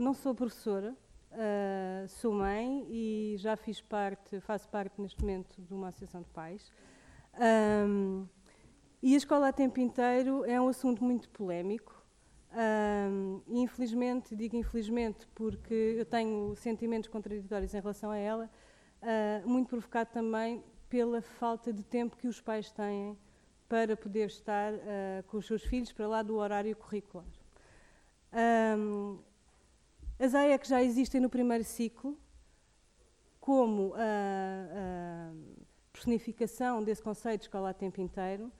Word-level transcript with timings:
não 0.00 0.14
sou 0.14 0.34
professora, 0.34 0.96
uh, 1.32 2.08
sou 2.08 2.32
mãe 2.32 2.86
e 2.88 3.36
já 3.38 3.56
fiz 3.56 3.80
parte, 3.80 4.40
faço 4.40 4.68
parte 4.68 5.00
neste 5.00 5.20
momento 5.20 5.60
de 5.60 5.72
uma 5.72 5.88
associação 5.88 6.22
de 6.22 6.30
pais. 6.30 6.70
Um, 7.88 8.26
e 9.02 9.14
a 9.14 9.16
escola 9.16 9.48
a 9.48 9.52
tempo 9.52 9.80
inteiro 9.80 10.44
é 10.44 10.60
um 10.60 10.68
assunto 10.68 11.02
muito 11.04 11.28
polémico. 11.30 12.02
Um, 12.52 13.42
infelizmente, 13.48 14.36
digo 14.36 14.56
infelizmente 14.56 15.26
porque 15.34 15.96
eu 15.98 16.06
tenho 16.06 16.54
sentimentos 16.54 17.08
contraditórios 17.08 17.74
em 17.74 17.80
relação 17.80 18.10
a 18.10 18.16
ela, 18.16 18.50
uh, 19.02 19.48
muito 19.48 19.68
provocado 19.68 20.10
também 20.12 20.62
pela 20.88 21.20
falta 21.20 21.72
de 21.72 21.82
tempo 21.82 22.16
que 22.16 22.28
os 22.28 22.40
pais 22.40 22.70
têm 22.70 23.18
para 23.68 23.96
poder 23.96 24.26
estar 24.26 24.72
uh, 24.72 24.78
com 25.26 25.38
os 25.38 25.46
seus 25.46 25.64
filhos 25.64 25.92
para 25.92 26.06
lá 26.06 26.22
do 26.22 26.36
horário 26.36 26.74
curricular. 26.76 27.26
Um, 28.32 29.18
as 30.18 30.34
AEC 30.34 30.66
já 30.66 30.82
existem 30.82 31.20
no 31.20 31.28
primeiro 31.28 31.64
ciclo, 31.64 32.18
como 33.40 33.92
a, 33.94 33.98
a 33.98 35.32
personificação 35.92 36.82
desse 36.82 37.02
conceito 37.02 37.40
de 37.40 37.46
escola 37.46 37.70
a 37.70 37.74
tempo 37.74 38.00
inteiro, 38.00 38.50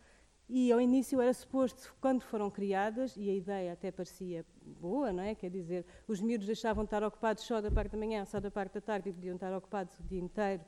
e 0.48 0.70
ao 0.70 0.80
início 0.80 1.20
era 1.20 1.32
suposto, 1.32 1.94
quando 2.00 2.22
foram 2.22 2.50
criadas, 2.50 3.16
e 3.16 3.30
a 3.30 3.34
ideia 3.34 3.72
até 3.72 3.90
parecia 3.90 4.44
boa, 4.62 5.12
não 5.12 5.22
é? 5.22 5.34
Quer 5.34 5.50
dizer, 5.50 5.86
os 6.06 6.20
miúdos 6.20 6.46
deixavam 6.46 6.84
de 6.84 6.88
estar 6.88 7.02
ocupados 7.02 7.44
só 7.44 7.62
da 7.62 7.70
parte 7.70 7.92
da 7.92 7.98
manhã, 7.98 8.24
só 8.27 8.38
da 8.38 8.50
parte 8.50 8.74
da 8.74 8.80
tarde, 8.80 9.08
e 9.08 9.12
podiam 9.12 9.36
estar 9.36 9.56
ocupados 9.56 9.98
o 9.98 10.02
dia 10.02 10.20
inteiro 10.20 10.62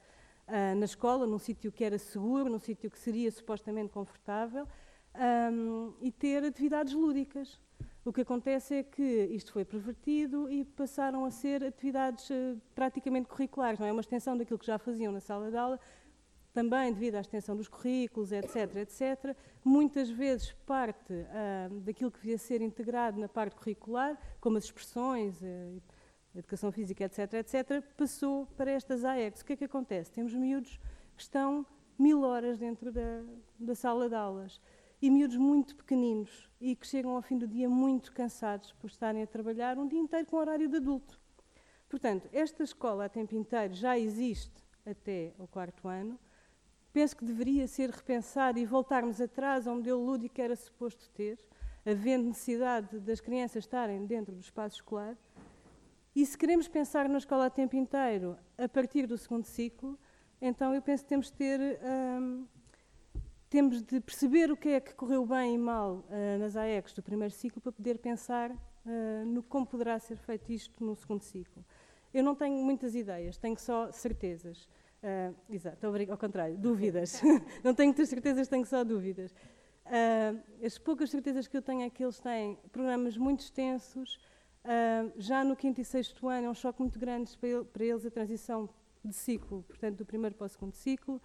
uh, 0.49 0.75
na 0.77 0.85
escola, 0.87 1.27
num 1.27 1.39
sítio 1.39 1.71
que 1.71 1.85
era 1.85 1.99
seguro, 1.99 2.49
num 2.49 2.59
sítio 2.59 2.91
que 2.91 2.99
seria 2.99 3.31
supostamente 3.31 3.93
confortável, 3.93 4.67
um, 5.53 5.95
e 6.01 6.11
ter 6.11 6.43
atividades 6.43 6.95
lúdicas. 6.95 7.61
O 8.07 8.13
que 8.13 8.21
acontece 8.21 8.77
é 8.77 8.83
que 8.85 9.03
isto 9.33 9.53
foi 9.53 9.65
pervertido 9.65 10.49
e 10.49 10.65
passaram 10.65 11.25
a 11.25 11.31
ser 11.33 11.65
atividades 11.65 12.31
uh, 12.31 12.57
praticamente 12.73 13.27
curriculares, 13.27 13.81
não 13.81 13.87
é? 13.87 13.91
Uma 13.91 14.01
extensão 14.01 14.39
daquilo 14.39 14.61
que 14.61 14.67
já 14.67 14.79
faziam 14.79 15.13
na 15.13 15.19
sala 15.19 15.51
de 15.51 15.57
aula, 15.57 15.81
também 16.55 16.93
devido 16.93 17.17
à 17.17 17.21
extensão 17.21 17.57
dos 17.57 17.67
currículos, 17.67 18.31
etc., 18.31 18.77
etc., 18.77 19.37
muitas 19.65 20.09
vezes 20.09 20.53
parte 20.65 21.13
uh, 21.13 21.81
daquilo 21.81 22.13
que 22.13 22.21
devia 22.21 22.39
ser 22.39 22.63
integrado 22.63 23.19
na 23.19 23.29
parte 23.29 23.57
curricular, 23.57 24.17
como 24.41 24.57
as 24.57 24.67
expressões, 24.67 25.43
uh, 25.43 25.83
educação 26.33 26.71
física, 26.71 27.03
etc., 27.03 27.35
etc., 27.35 27.83
passou 27.97 28.47
para 28.57 28.71
estas 28.71 29.05
AECs. 29.05 29.41
O 29.41 29.45
que 29.45 29.55
é 29.55 29.57
que 29.57 29.65
acontece? 29.65 30.13
Temos 30.13 30.33
miúdos 30.33 30.79
que 31.17 31.23
estão 31.23 31.67
mil 31.99 32.23
horas 32.23 32.57
dentro 32.57 32.93
da, 32.93 33.25
da 33.59 33.75
sala 33.75 34.09
de 34.09 34.15
aulas 34.15 34.61
e 35.01 35.11
miúdos 35.11 35.37
muito 35.37 35.77
pequeninos 35.77 36.49
e 36.61 36.75
que 36.75 36.87
chegam 36.87 37.15
ao 37.15 37.23
fim 37.23 37.37
do 37.39 37.47
dia 37.47 37.69
muito 37.69 38.13
cansados 38.13 38.73
por 38.73 38.89
estarem 38.89 39.23
a 39.23 39.27
trabalhar 39.27 39.79
um 39.79 39.87
dia 39.87 40.01
inteiro 40.01 40.27
com 40.27 40.37
horário 40.37 40.69
de 40.69 40.77
adulto. 40.77 41.21
Portanto, 41.89 42.29
esta 42.33 42.63
escola 42.63 43.05
a 43.05 43.09
tempo 43.09 43.35
inteiro 43.35 43.75
já 43.75 43.99
existe 43.99 44.65
até 44.85 45.33
o 45.39 45.47
quarto 45.47 45.87
ano, 45.87 46.19
penso 46.93 47.17
que 47.17 47.25
deveria 47.25 47.69
ser 47.69 47.91
repensado 47.91 48.59
e 48.59 48.65
voltarmos 48.65 49.21
atrás 49.21 49.67
ao 49.67 49.77
modelo 49.77 50.05
lúdico 50.05 50.35
que 50.35 50.43
era 50.43 50.57
suposto 50.57 51.11
ter, 51.11 51.39
havendo 51.85 52.29
necessidade 52.29 52.99
das 53.01 53.21
crianças 53.21 53.65
estarem 53.65 54.07
dentro 54.07 54.35
do 54.35 54.41
espaço 54.41 54.77
escolar. 54.77 55.17
E 56.15 56.25
se 56.25 56.37
queremos 56.37 56.67
pensar 56.67 57.09
na 57.09 57.19
escola 57.19 57.47
a 57.47 57.51
tempo 57.51 57.77
inteiro 57.77 58.39
a 58.57 58.67
partir 58.67 59.07
do 59.07 59.19
segundo 59.19 59.45
ciclo, 59.45 59.99
então 60.41 60.75
eu 60.75 60.81
penso 60.81 61.05
que 61.05 61.09
temos 61.11 61.27
de 61.27 61.35
ter. 61.35 61.79
Hum, 61.83 62.47
temos 63.49 63.83
de 63.83 64.01
perceber 64.01 64.51
o 64.51 64.57
que 64.57 64.71
é 64.71 64.81
que 64.81 64.95
correu 64.95 65.25
bem 65.25 65.55
e 65.55 65.59
mal 65.59 66.05
uh, 66.09 66.39
nas 66.39 66.57
AECs 66.57 66.93
do 66.93 67.03
primeiro 67.03 67.33
ciclo 67.33 67.61
para 67.61 67.73
poder 67.73 67.99
pensar 67.99 68.51
uh, 68.51 68.57
no 69.27 69.43
como 69.43 69.65
poderá 69.67 69.99
ser 69.99 70.17
feito 70.17 70.53
isto 70.53 70.85
no 70.85 70.97
segundo 70.97 71.23
ciclo. 71.23 71.65
Eu 72.13 72.25
não 72.25 72.35
tenho 72.35 72.57
muitas 72.65 72.95
ideias, 72.95 73.37
tenho 73.37 73.59
só 73.59 73.91
certezas. 73.93 74.69
Uh, 75.03 75.35
exato, 75.49 75.87
ao 75.87 76.19
contrário, 76.19 76.57
dúvidas. 76.57 77.23
não 77.63 77.75
tenho 77.75 77.91
muitas 77.91 78.09
certezas, 78.09 78.49
tenho 78.49 78.67
só 78.67 78.83
dúvidas. 78.83 79.35
As 80.65 80.79
poucas 80.79 81.11
certezas 81.11 81.47
que 81.47 81.57
eu 81.57 81.63
tenho 81.63 81.83
é 81.83 81.91
que 81.91 82.03
eles 82.03 82.19
têm 82.19 82.59
programas 82.73 83.17
muito 83.17 83.41
extensos. 83.41 84.19
Já 85.17 85.45
no 85.45 85.55
quinto 85.55 85.81
e 85.81 85.85
sexto 85.85 86.29
ano 86.29 86.49
é 86.49 86.51
um 86.51 86.55
choque 86.55 86.81
muito 86.81 86.99
grande 86.99 87.39
para, 87.39 87.65
para 87.67 87.85
eles 87.85 88.05
a 88.05 88.11
transição 88.11 88.69
de 89.05 89.15
ciclo, 89.15 89.63
portanto, 89.69 89.99
do 89.99 90.05
primeiro 90.05 90.35
para 90.35 90.47
o 90.47 90.49
segundo 90.49 90.75
ciclo. 90.75 91.23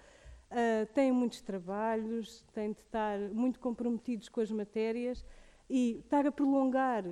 Uh, 0.52 0.86
têm 0.94 1.12
muitos 1.12 1.42
trabalhos, 1.42 2.44
têm 2.54 2.74
de 2.74 2.82
estar 2.82 3.18
muito 3.32 3.60
comprometidos 3.60 4.28
com 4.28 4.42
as 4.42 4.52
matérias 4.52 5.26
e 5.70 6.00
estar 6.00 6.28
a 6.28 6.32
prolongar 6.32 7.06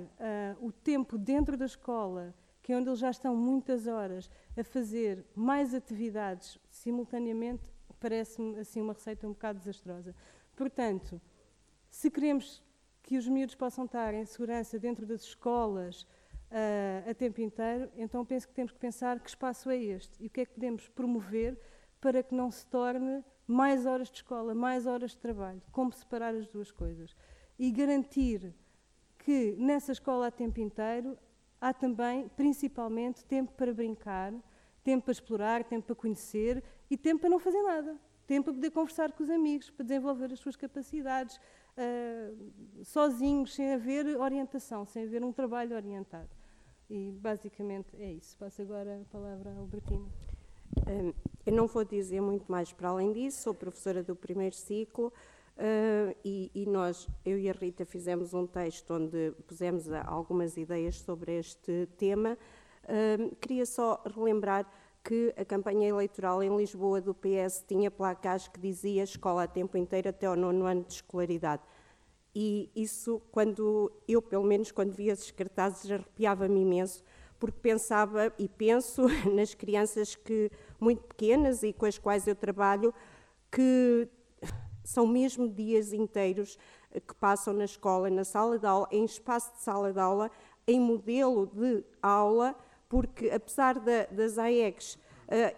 o 0.60 0.70
tempo 0.70 1.16
dentro 1.16 1.56
da 1.56 1.64
escola 1.64 2.34
que 2.62 2.72
é 2.72 2.76
onde 2.76 2.88
eles 2.88 3.00
já 3.00 3.10
estão 3.10 3.34
muitas 3.34 3.86
horas 3.86 4.30
a 4.56 4.62
fazer 4.62 5.24
mais 5.34 5.74
atividades 5.74 6.58
simultaneamente, 6.70 7.64
parece-me 7.98 8.60
assim 8.60 8.80
uma 8.80 8.92
receita 8.92 9.26
um 9.26 9.32
bocado 9.32 9.58
desastrosa. 9.58 10.14
Portanto, 10.54 11.20
se 11.88 12.10
queremos 12.10 12.62
que 13.02 13.16
os 13.16 13.26
miúdos 13.26 13.54
possam 13.54 13.86
estar 13.86 14.14
em 14.14 14.24
segurança 14.24 14.78
dentro 14.78 15.04
das 15.04 15.22
escolas 15.22 16.02
uh, 16.02 17.10
a 17.10 17.14
tempo 17.14 17.40
inteiro, 17.40 17.90
então 17.96 18.24
penso 18.24 18.46
que 18.46 18.54
temos 18.54 18.72
que 18.72 18.78
pensar 18.78 19.18
que 19.18 19.28
espaço 19.28 19.68
é 19.68 19.76
este 19.76 20.22
e 20.22 20.28
o 20.28 20.30
que 20.30 20.42
é 20.42 20.46
que 20.46 20.52
podemos 20.52 20.88
promover 20.88 21.58
para 22.00 22.22
que 22.22 22.34
não 22.34 22.50
se 22.50 22.64
torne 22.66 23.24
mais 23.50 23.84
horas 23.84 24.08
de 24.08 24.16
escola, 24.18 24.54
mais 24.54 24.86
horas 24.86 25.10
de 25.10 25.18
trabalho, 25.18 25.60
como 25.72 25.92
separar 25.92 26.34
as 26.34 26.46
duas 26.46 26.70
coisas. 26.70 27.16
E 27.58 27.70
garantir 27.70 28.54
que 29.18 29.54
nessa 29.58 29.92
escola 29.92 30.28
a 30.28 30.30
tempo 30.30 30.60
inteiro 30.60 31.18
há 31.60 31.74
também, 31.74 32.28
principalmente, 32.28 33.24
tempo 33.24 33.52
para 33.52 33.74
brincar, 33.74 34.32
tempo 34.82 35.04
para 35.04 35.12
explorar, 35.12 35.64
tempo 35.64 35.86
para 35.86 35.94
conhecer 35.94 36.62
e 36.90 36.96
tempo 36.96 37.20
para 37.20 37.30
não 37.30 37.38
fazer 37.38 37.62
nada. 37.62 37.98
Tempo 38.26 38.44
para 38.44 38.54
poder 38.54 38.70
conversar 38.70 39.12
com 39.12 39.22
os 39.22 39.30
amigos, 39.30 39.68
para 39.68 39.84
desenvolver 39.84 40.32
as 40.32 40.38
suas 40.38 40.54
capacidades, 40.54 41.36
uh, 41.76 42.84
sozinhos, 42.84 43.52
sem 43.54 43.74
haver 43.74 44.06
orientação, 44.16 44.86
sem 44.86 45.02
haver 45.02 45.24
um 45.24 45.32
trabalho 45.32 45.74
orientado. 45.74 46.30
E 46.88 47.10
basicamente 47.10 47.96
é 47.96 48.12
isso. 48.12 48.36
Passo 48.38 48.62
agora 48.62 49.00
a 49.02 49.04
palavra 49.12 49.50
à 49.50 49.56
Albertina. 49.56 50.29
Eu 51.46 51.52
não 51.52 51.66
vou 51.66 51.84
dizer 51.84 52.20
muito 52.20 52.50
mais 52.50 52.72
para 52.72 52.88
além 52.88 53.12
disso, 53.12 53.42
sou 53.42 53.54
professora 53.54 54.02
do 54.02 54.14
primeiro 54.14 54.54
ciclo. 54.54 55.12
Uh, 55.56 56.16
e, 56.24 56.64
nós, 56.66 57.06
eu 57.24 57.38
e 57.38 57.50
a 57.50 57.52
Rita, 57.52 57.84
fizemos 57.84 58.32
um 58.32 58.46
texto 58.46 58.94
onde 58.94 59.32
pusemos 59.46 59.90
algumas 60.06 60.56
ideias 60.56 60.96
sobre 60.96 61.38
este 61.38 61.86
tema. 61.98 62.38
Queria 63.40 63.66
só 63.66 64.02
relembrar 64.16 64.66
que 65.02 65.32
a 65.36 65.44
campanha 65.44 65.88
eleitoral 65.88 66.42
em 66.42 66.54
Lisboa 66.56 67.00
do 67.00 67.14
PS 67.14 67.64
tinha 67.66 67.90
placas 67.90 68.48
que 68.48 68.60
dizia 68.60 69.02
escola 69.02 69.44
a 69.44 69.46
tempo 69.46 69.76
inteiro 69.76 70.08
até 70.08 70.26
ao 70.26 70.36
nono 70.36 70.66
ano 70.66 70.84
de 70.84 70.94
escolaridade. 70.94 71.62
E 72.34 72.70
isso, 72.76 73.20
quando 73.32 73.90
eu, 74.06 74.22
pelo 74.22 74.44
menos, 74.44 74.70
quando 74.70 74.92
via 74.92 75.12
esses 75.12 75.30
cartazes, 75.30 75.90
arrepiava-me 75.90 76.60
imenso, 76.60 77.02
porque 77.40 77.58
pensava 77.58 78.32
e 78.38 78.46
penso 78.46 79.06
nas 79.34 79.54
crianças 79.54 80.14
que 80.14 80.50
muito 80.78 81.02
pequenas 81.02 81.62
e 81.62 81.72
com 81.72 81.86
as 81.86 81.98
quais 81.98 82.26
eu 82.28 82.36
trabalho, 82.36 82.94
que 83.50 84.06
são 84.84 85.06
mesmo 85.06 85.48
dias 85.48 85.92
inteiros 85.92 86.58
que 86.92 87.14
passam 87.14 87.54
na 87.54 87.64
escola, 87.64 88.10
na 88.10 88.24
sala 88.24 88.58
de 88.58 88.66
aula, 88.66 88.86
em 88.92 89.04
espaço 89.04 89.52
de 89.54 89.62
sala 89.62 89.92
de 89.92 89.98
aula, 89.98 90.30
em 90.66 90.78
modelo 90.78 91.46
de 91.46 91.84
aula, 92.02 92.54
porque 92.88 93.30
apesar 93.30 93.78
da, 93.78 94.04
das 94.10 94.36
AECs 94.38 94.98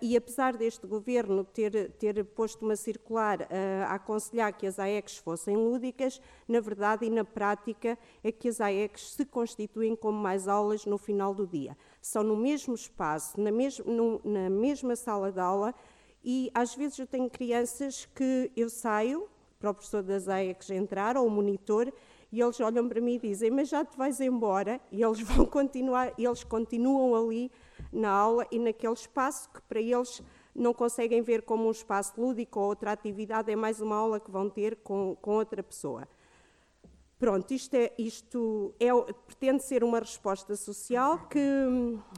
e 0.03 0.17
apesar 0.17 0.55
deste 0.55 0.87
governo 0.87 1.45
ter, 1.45 1.93
ter 1.93 2.23
posto 2.27 2.63
uma 2.63 2.77
circular 2.77 3.41
uh, 3.41 3.47
a 3.87 3.95
aconselhar 3.95 4.53
que 4.53 4.67
as 4.67 4.79
AECs 4.79 5.17
fossem 5.17 5.57
lúdicas, 5.57 6.21
na 6.47 6.61
verdade 6.61 7.07
e 7.07 7.11
na 7.11 7.25
prática 7.25 7.99
é 8.23 8.31
que 8.31 8.49
as 8.49 8.61
AECs 8.61 9.15
se 9.15 9.25
constituem 9.25 9.97
como 9.97 10.19
mais 10.19 10.47
aulas 10.47 10.85
no 10.85 10.99
final 10.99 11.35
do 11.35 11.47
dia. 11.47 11.75
São 12.03 12.23
no 12.23 12.37
mesmo 12.37 12.75
espaço, 12.75 13.41
na, 13.41 13.51
mes 13.51 13.79
no, 13.79 14.21
na 14.23 14.51
mesma 14.51 14.95
sala 14.95 15.33
de 15.33 15.41
aula, 15.41 15.75
e 16.23 16.51
às 16.55 16.75
vezes 16.75 16.99
eu 16.99 17.07
tenho 17.07 17.31
crianças 17.31 18.05
que 18.15 18.53
eu 18.55 18.69
saio 18.69 19.27
para 19.59 19.71
o 19.71 19.75
professor 19.75 20.03
das 20.03 20.29
AECs 20.29 20.71
entrar, 20.71 21.17
ou 21.17 21.27
o 21.27 21.31
monitor, 21.31 21.91
e 22.31 22.41
eles 22.41 22.61
olham 22.61 22.89
para 22.89 23.01
mim 23.01 23.15
e 23.15 23.19
dizem, 23.19 23.51
mas 23.51 23.69
já 23.69 23.85
te 23.85 23.97
vais 23.97 24.21
embora, 24.21 24.81
e 24.91 25.03
eles 25.03 25.21
vão 25.23 25.47
continuar, 25.47 26.13
eles 26.19 26.45
continuam 26.45 27.15
ali 27.15 27.51
na 27.93 28.11
aula 28.11 28.47
e 28.51 28.59
naquele 28.59 28.95
espaço 28.95 29.51
que 29.51 29.61
para 29.63 29.81
eles 29.81 30.23
não 30.55 30.73
conseguem 30.73 31.23
ver 31.23 31.43
como 31.43 31.67
um 31.67 31.71
espaço 31.71 32.21
lúdico 32.21 32.61
ou 32.61 32.67
outra 32.67 32.93
atividade, 32.93 33.51
é 33.51 33.57
mais 33.57 33.81
uma 33.81 33.97
aula 33.97 34.21
que 34.21 34.31
vão 34.31 34.49
ter 34.49 34.77
com, 34.77 35.17
com 35.21 35.33
outra 35.33 35.63
pessoa. 35.63 36.07
Pronto, 37.19 37.53
isto, 37.53 37.75
é, 37.75 37.93
isto 37.97 38.75
é, 38.81 38.89
pretende 39.27 39.63
ser 39.63 39.85
uma 39.85 40.01
resposta 40.01 40.57
social 40.57 41.29
que, 41.29 41.39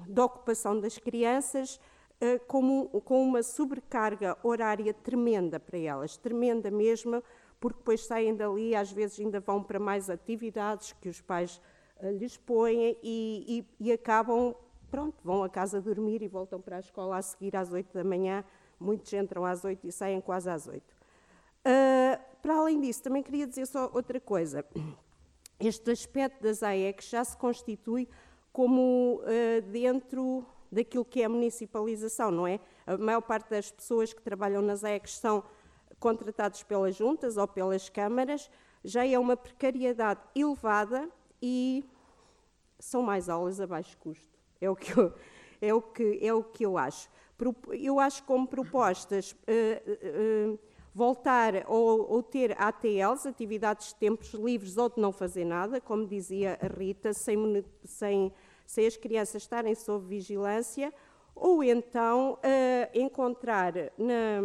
da 0.09 0.25
ocupação 0.25 0.81
das 0.81 0.97
crianças, 0.97 1.79
eh, 2.21 2.39
como, 2.39 2.89
com 3.03 3.23
uma 3.23 3.43
sobrecarga 3.43 4.39
horária 4.43 4.95
tremenda 4.95 5.61
para 5.61 5.79
elas, 5.79 6.17
tremenda 6.17 6.71
mesmo, 6.71 7.23
porque 7.61 7.79
depois 7.79 8.07
saem 8.07 8.35
dali, 8.35 8.75
às 8.75 8.91
vezes 8.91 9.21
ainda 9.21 9.41
vão 9.41 9.63
para 9.63 9.79
mais 9.79 10.09
atividades 10.09 10.93
que 10.93 11.09
os 11.09 11.21
pais 11.21 11.61
uh, 12.03 12.11
lhes 12.11 12.37
põem 12.37 12.97
e, 13.03 13.67
e, 13.81 13.89
e, 13.89 13.93
acabam, 13.93 14.55
pronto, 14.95 15.21
vão 15.25 15.43
a 15.43 15.49
casa 15.49 15.81
dormir 15.81 16.23
e 16.23 16.29
voltam 16.29 16.61
para 16.61 16.77
a 16.77 16.79
escola 16.79 17.17
a 17.17 17.23
seguir 17.23 17.57
às 17.57 17.73
8 17.73 17.93
da 17.93 18.05
manhã. 18.05 18.45
Muitos 18.79 19.13
entram 19.13 19.45
às 19.45 19.65
8 19.65 19.89
e 19.89 19.91
saem 19.91 20.21
quase 20.21 20.49
às 20.49 20.69
8. 20.69 20.85
Uh, 20.85 22.23
para 22.41 22.55
além 22.59 22.81
disso, 22.81 23.03
também 23.03 23.21
queria 23.21 23.45
dizer 23.45 23.67
só 23.67 23.91
outra 23.93 24.21
coisa. 24.21 24.65
Este 25.59 25.91
aspecto 25.91 26.41
das 26.45 26.63
AECs 26.63 27.09
já 27.09 27.25
se 27.25 27.37
constitui 27.37 28.09
como 28.53 29.21
uh, 29.23 29.63
dentro 29.73 30.47
daquilo 30.71 31.05
que 31.05 31.23
é 31.23 31.25
a 31.25 31.29
municipalização, 31.29 32.31
não 32.31 32.47
é? 32.47 32.61
A 32.87 32.97
maior 32.97 33.23
parte 33.23 33.51
das 33.51 33.73
pessoas 33.73 34.13
que 34.13 34.23
trabalham 34.23 34.63
nas 34.63 34.85
AECs 34.85 35.19
são 35.19 35.43
contratados 35.99 36.63
pelas 36.63 36.95
juntas 36.95 37.37
ou 37.37 37.49
pelas 37.49 37.89
câmaras, 37.89 38.49
já 38.85 39.05
é 39.05 39.19
uma 39.19 39.37
precariedade 39.37 40.21
elevada 40.37 41.11
e 41.43 41.85
são 42.79 43.03
mais 43.03 43.29
aulas 43.29 43.61
a 43.61 43.67
baixo 43.67 43.99
custo. 43.99 44.34
É 44.65 44.71
o 44.71 44.77
que 44.77 44.99
eu, 44.99 45.13
é 45.61 45.75
o 45.75 45.83
que, 45.83 46.19
é 46.23 46.33
o 46.33 46.43
que 46.43 46.65
eu 46.65 46.79
acho. 46.79 47.09
Eu 47.73 48.01
acho 48.01 48.23
como 48.25 48.47
propostas 48.47 49.33
uh, 49.33 50.53
uh, 50.53 50.59
voltar 50.95 51.65
ou, 51.67 52.11
ou, 52.11 52.23
ter 52.23 52.55
ATLs, 52.59 53.27
atividades 53.27 53.89
de 53.89 53.97
tempos 53.97 54.33
livres 54.33 54.77
ou 54.77 54.89
de 54.89 55.01
não 55.01 55.13
fazer 55.13 55.45
nada, 55.45 55.81
como 55.81 56.07
dizia 56.07 56.59
a 56.63 56.67
Rita, 56.67 57.13
sem, 57.13 57.65
sem, 57.85 58.33
sem 58.65 58.87
as 58.87 58.97
crianças 58.97 59.43
estarem 59.43 59.75
sob 59.75 60.07
vigilância, 60.07 60.93
ou 61.35 61.63
então 61.63 62.35
uh, 62.35 62.99
encontrar 62.99 63.75
na, 63.99 64.41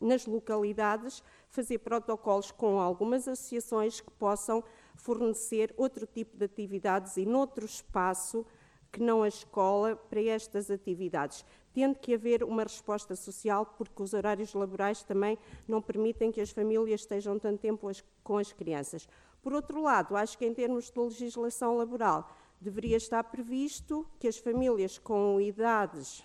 nas 0.00 0.26
localidades, 0.26 1.22
fazer 1.50 1.78
protocolos 1.78 2.50
com 2.50 2.78
algumas 2.80 3.26
associações 3.26 4.00
que 4.00 4.10
possam 4.12 4.62
fornecer 4.94 5.74
outro 5.76 6.06
tipo 6.06 6.36
de 6.36 6.44
atividades 6.44 7.16
e 7.16 7.26
noutro 7.26 7.64
espaço 7.64 8.46
que 8.94 9.02
não 9.02 9.24
a 9.24 9.28
escola 9.28 9.96
para 9.96 10.22
estas 10.22 10.70
atividades, 10.70 11.44
tendo 11.72 11.98
que 11.98 12.14
haver 12.14 12.44
uma 12.44 12.62
resposta 12.62 13.16
social, 13.16 13.66
porque 13.66 14.00
os 14.00 14.14
horários 14.14 14.54
laborais 14.54 15.02
também 15.02 15.36
não 15.66 15.82
permitem 15.82 16.30
que 16.30 16.40
as 16.40 16.50
famílias 16.50 17.00
estejam 17.00 17.36
tanto 17.36 17.58
tempo 17.58 17.90
com 18.22 18.38
as 18.38 18.52
crianças. 18.52 19.08
Por 19.42 19.52
outro 19.52 19.82
lado, 19.82 20.16
acho 20.16 20.38
que 20.38 20.46
em 20.46 20.54
termos 20.54 20.92
de 20.92 21.00
legislação 21.00 21.76
laboral, 21.76 22.30
deveria 22.60 22.96
estar 22.96 23.24
previsto 23.24 24.06
que 24.20 24.28
as 24.28 24.38
famílias 24.38 24.96
com 24.96 25.40
idades, 25.40 26.24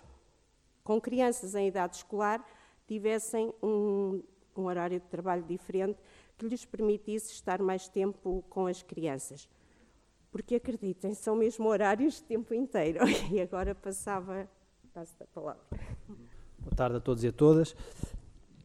com 0.84 1.02
crianças 1.02 1.56
em 1.56 1.70
idade 1.70 1.96
escolar, 1.96 2.46
tivessem 2.88 3.52
um, 3.64 4.22
um 4.56 4.66
horário 4.66 5.00
de 5.00 5.08
trabalho 5.08 5.44
diferente 5.44 6.00
que 6.38 6.46
lhes 6.46 6.66
permitisse 6.66 7.34
estar 7.34 7.60
mais 7.64 7.90
tempo 7.90 8.44
com 8.48 8.68
as 8.68 8.84
crianças. 8.84 9.50
Porque 10.32 10.56
acreditem, 10.56 11.14
são 11.14 11.36
mesmo 11.36 11.68
horários 11.68 12.16
de 12.16 12.24
tempo 12.24 12.54
inteiro. 12.54 13.00
E 13.32 13.42
agora 13.42 13.74
passava, 13.74 14.48
passo 14.94 15.16
a 15.22 15.26
palavra. 15.28 15.62
Boa 16.60 16.76
tarde 16.76 16.98
a 16.98 17.00
todos 17.00 17.24
e 17.24 17.28
a 17.28 17.32
todas. 17.32 17.76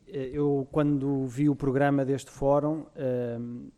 Eh, 0.06 0.30
eu, 0.32 0.66
quando 0.70 1.26
vi 1.26 1.48
o 1.48 1.56
programa 1.56 2.04
deste 2.04 2.30
fórum, 2.30 2.86
ehm, 2.96 3.68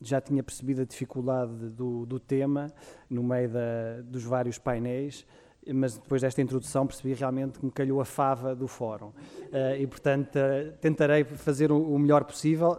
já 0.00 0.20
tinha 0.20 0.42
percebido 0.42 0.82
a 0.82 0.84
dificuldade 0.84 1.70
do, 1.70 2.06
do 2.06 2.20
tema 2.20 2.72
no 3.08 3.22
meio 3.22 3.48
da, 3.50 4.00
dos 4.02 4.24
vários 4.24 4.58
painéis 4.58 5.26
mas 5.74 5.98
depois 5.98 6.22
desta 6.22 6.40
introdução 6.40 6.86
percebi 6.86 7.14
realmente 7.14 7.58
que 7.58 7.64
me 7.64 7.70
calhou 7.70 8.00
a 8.00 8.04
fava 8.04 8.54
do 8.54 8.66
fórum. 8.66 9.08
Uh, 9.08 9.76
e, 9.78 9.86
portanto, 9.86 10.36
uh, 10.36 10.72
tentarei 10.80 11.24
fazer 11.24 11.70
o, 11.70 11.98
melhor 11.98 12.24
possível, 12.24 12.78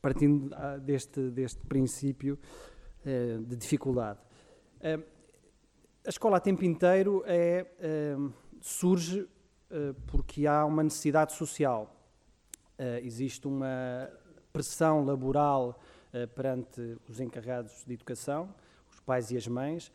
partindo 0.00 0.54
uh, 0.54 0.80
deste, 0.80 1.20
deste 1.30 1.60
princípio 1.66 2.38
de 3.46 3.56
dificuldade. 3.56 4.18
a 4.82 6.08
escola 6.08 6.38
a 6.38 6.40
tempo 6.40 6.64
inteiro 6.64 7.22
é, 7.26 7.66
surge 8.60 9.28
porque 10.06 10.46
há 10.46 10.64
uma 10.64 10.82
necessidade 10.82 11.32
social. 11.32 11.94
existe 13.02 13.46
uma 13.46 14.10
pressão 14.52 15.04
laboral 15.04 15.78
perante 16.34 16.96
os 17.08 17.20
encarregados 17.20 17.84
de 17.84 17.94
educação, 17.94 18.52
os 18.90 19.00
pais 19.00 19.30
e 19.30 19.36
as 19.36 19.46
mães, 19.46 19.92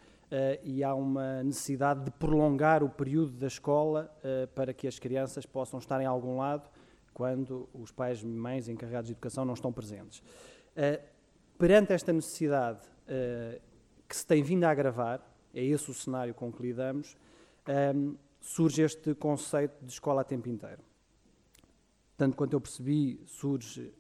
e 0.63 0.84
há 0.84 0.94
uma 0.94 1.44
necessidade 1.44 2.06
de 2.06 2.12
prolongar 2.12 2.84
o 2.84 2.90
período 2.90 3.31
da 3.34 3.48
escola 3.48 4.13
para 4.56 4.74
que 4.74 4.88
as 4.88 5.00
crianças 5.00 5.46
possam 5.46 5.80
estar 5.80 6.00
em 6.02 6.06
algum 6.06 6.38
lado 6.38 6.69
quando 7.13 7.68
os 7.74 7.92
pais 7.92 8.22
e 8.22 8.25
mães 8.25 8.69
encarregados 8.69 9.08
de 9.08 9.13
educação 9.13 9.44
não 9.44 9.54
estão 9.54 9.72
presentes. 9.72 10.24
Perante 11.58 11.94
esta 11.94 12.12
necessidade 12.13 12.80
que 14.08 14.16
se 14.16 14.25
tem 14.25 14.44
vindo 14.44 14.63
a 14.63 14.69
agravar, 14.69 15.22
é 15.54 15.63
esse 15.63 15.90
o 15.90 15.94
cenário 15.94 16.34
com 16.34 16.52
que 16.52 16.62
lidamos, 16.62 17.18
um, 17.96 18.16
surge 18.40 18.81
este 18.81 19.13
conceito 19.13 19.84
de 19.84 19.92
escola 19.92 20.22
a 20.22 20.24
tempo 20.24 20.50
inteiro. 20.50 20.81
Tanto 22.18 22.38
quanto 22.38 22.54
eu 22.54 22.62
percebi, 22.62 23.22
surge 23.25 23.94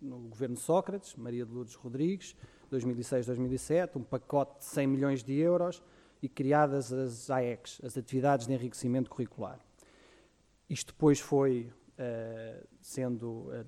no 0.00 0.18
governo 0.20 0.56
Sócrates, 0.56 1.14
Maria 1.16 1.44
de 1.44 1.52
Lourdes 1.52 1.74
Rodrigues, 1.74 2.36
2006-2007, 2.72 3.96
um 3.96 4.02
pacote 4.02 4.58
de 4.58 4.64
100 4.64 4.86
milhões 4.86 5.22
de 5.22 5.34
euros 5.34 5.82
e 6.22 6.28
criadas 6.28 6.92
as 6.92 7.30
AECs, 7.30 7.80
as 7.84 7.96
Atividades 7.96 8.46
de 8.46 8.52
Enriquecimento 8.52 9.10
Curricular. 9.10 9.58
Isto 10.68 10.92
depois 10.92 11.20
foi 11.20 11.70
uh, 11.98 12.66
sendo 12.82 13.48
uh, 13.48 13.66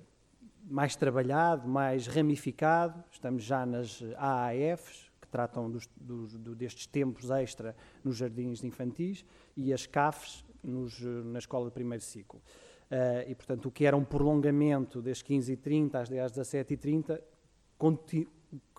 mais 0.71 0.95
trabalhado, 0.95 1.67
mais 1.67 2.07
ramificado, 2.07 3.03
estamos 3.11 3.43
já 3.43 3.65
nas 3.65 4.01
AAFs, 4.15 5.11
que 5.19 5.27
tratam 5.27 5.69
dos, 5.69 5.87
dos, 5.97 6.37
do, 6.37 6.55
destes 6.55 6.87
tempos 6.87 7.29
extra 7.29 7.75
nos 8.03 8.15
jardins 8.15 8.63
infantis, 8.63 9.25
e 9.57 9.73
as 9.73 9.85
CAFs 9.85 10.45
nos, 10.63 11.01
na 11.01 11.39
escola 11.39 11.65
de 11.65 11.73
primeiro 11.73 12.01
ciclo. 12.01 12.41
Uh, 12.89 13.29
e, 13.29 13.35
portanto, 13.35 13.65
o 13.65 13.71
que 13.71 13.85
era 13.85 13.97
um 13.97 14.05
prolongamento 14.05 15.01
das 15.01 15.21
15h30 15.21 15.95
às 15.95 16.09
17h30 16.09 17.21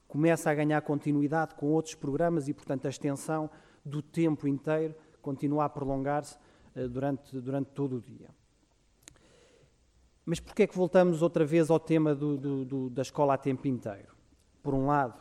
começa 0.09 0.51
a 0.51 0.55
ganhar 0.55 0.81
continuidade 0.83 1.55
com 1.55 1.73
outros 1.73 1.95
programas 1.95 2.49
e, 2.49 2.55
portanto, 2.55 2.87
a 2.87 2.89
extensão 2.89 3.51
do 3.85 4.01
tempo 4.01 4.49
inteiro 4.49 4.95
continua 5.21 5.67
a 5.67 5.69
prolongar-se 5.69 6.39
uh, 6.75 6.89
durante, 6.89 7.39
durante 7.39 7.71
todo 7.71 7.97
o 7.97 8.01
dia. 8.01 8.31
Mas 10.25 10.41
porquê 10.41 10.65
é 10.65 10.67
que 10.67 10.77
voltamos 10.77 11.23
outra 11.23 11.45
vez 11.45 11.71
ao 11.71 11.81
tema 11.81 12.15
do, 12.15 12.37
do, 12.37 12.65
do, 12.65 12.91
da 12.91 13.03
escola 13.03 13.35
a 13.35 13.39
tempo 13.39 13.67
inteiro? 13.67 14.15
Por 14.63 14.75
um 14.75 14.87
lado, 14.87 15.19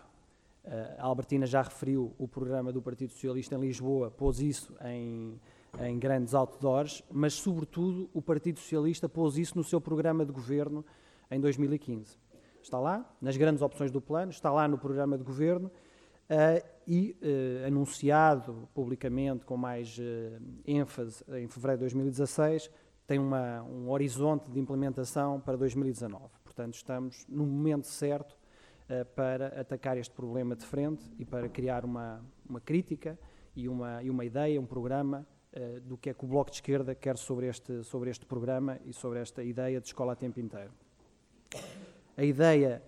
uh, 0.65 0.69
a 0.97 1.05
Albertina 1.05 1.45
já 1.45 1.61
referiu 1.61 2.13
o 2.17 2.27
programa 2.27 2.71
do 2.71 2.81
Partido 2.81 3.11
Socialista 3.11 3.55
em 3.55 3.59
Lisboa, 3.59 4.11
pôs 4.11 4.39
isso 4.39 4.75
em, 4.85 5.39
em 5.79 5.97
grandes 5.97 6.33
outdoors, 6.33 7.03
mas, 7.09 7.33
sobretudo, 7.33 8.09
o 8.13 8.21
Partido 8.21 8.59
Socialista 8.59 9.09
pôs 9.09 9.37
isso 9.37 9.57
no 9.57 9.63
seu 9.63 9.81
programa 9.81 10.25
de 10.25 10.31
governo 10.31 10.85
em 11.29 11.39
2015 11.39 12.19
está 12.63 12.79
lá, 12.79 13.05
nas 13.21 13.35
grandes 13.37 13.61
opções 13.61 13.91
do 13.91 13.99
plano, 13.99 14.31
está 14.31 14.51
lá 14.51 14.67
no 14.67 14.77
programa 14.77 15.17
de 15.17 15.23
governo 15.23 15.67
uh, 15.67 16.67
e 16.87 17.15
uh, 17.21 17.67
anunciado 17.67 18.69
publicamente 18.73 19.45
com 19.45 19.57
mais 19.57 19.97
uh, 19.97 20.41
ênfase 20.65 21.23
em 21.29 21.47
fevereiro 21.47 21.79
de 21.79 21.85
2016, 21.85 22.69
tem 23.11 23.19
uma, 23.19 23.61
um 23.63 23.89
horizonte 23.89 24.49
de 24.49 24.57
implementação 24.57 25.37
para 25.41 25.57
2019. 25.57 26.29
Portanto, 26.45 26.75
estamos 26.75 27.25
no 27.27 27.45
momento 27.45 27.85
certo 27.85 28.39
para 29.17 29.47
atacar 29.59 29.97
este 29.97 30.13
problema 30.13 30.55
de 30.55 30.65
frente 30.65 31.03
e 31.19 31.25
para 31.25 31.49
criar 31.49 31.83
uma, 31.83 32.23
uma 32.47 32.61
crítica 32.61 33.19
e 33.53 33.67
uma, 33.67 34.01
e 34.01 34.09
uma 34.09 34.23
ideia, 34.23 34.61
um 34.61 34.65
programa 34.65 35.27
do 35.83 35.97
que 35.97 36.09
é 36.09 36.13
que 36.13 36.23
o 36.23 36.27
Bloco 36.29 36.51
de 36.51 36.55
Esquerda 36.55 36.95
quer 36.95 37.17
sobre 37.17 37.47
este, 37.47 37.83
sobre 37.83 38.09
este 38.09 38.25
programa 38.25 38.79
e 38.85 38.93
sobre 38.93 39.19
esta 39.19 39.43
ideia 39.43 39.81
de 39.81 39.87
escola 39.87 40.13
a 40.13 40.15
tempo 40.15 40.39
inteiro. 40.39 40.71
A 42.15 42.23
ideia 42.23 42.81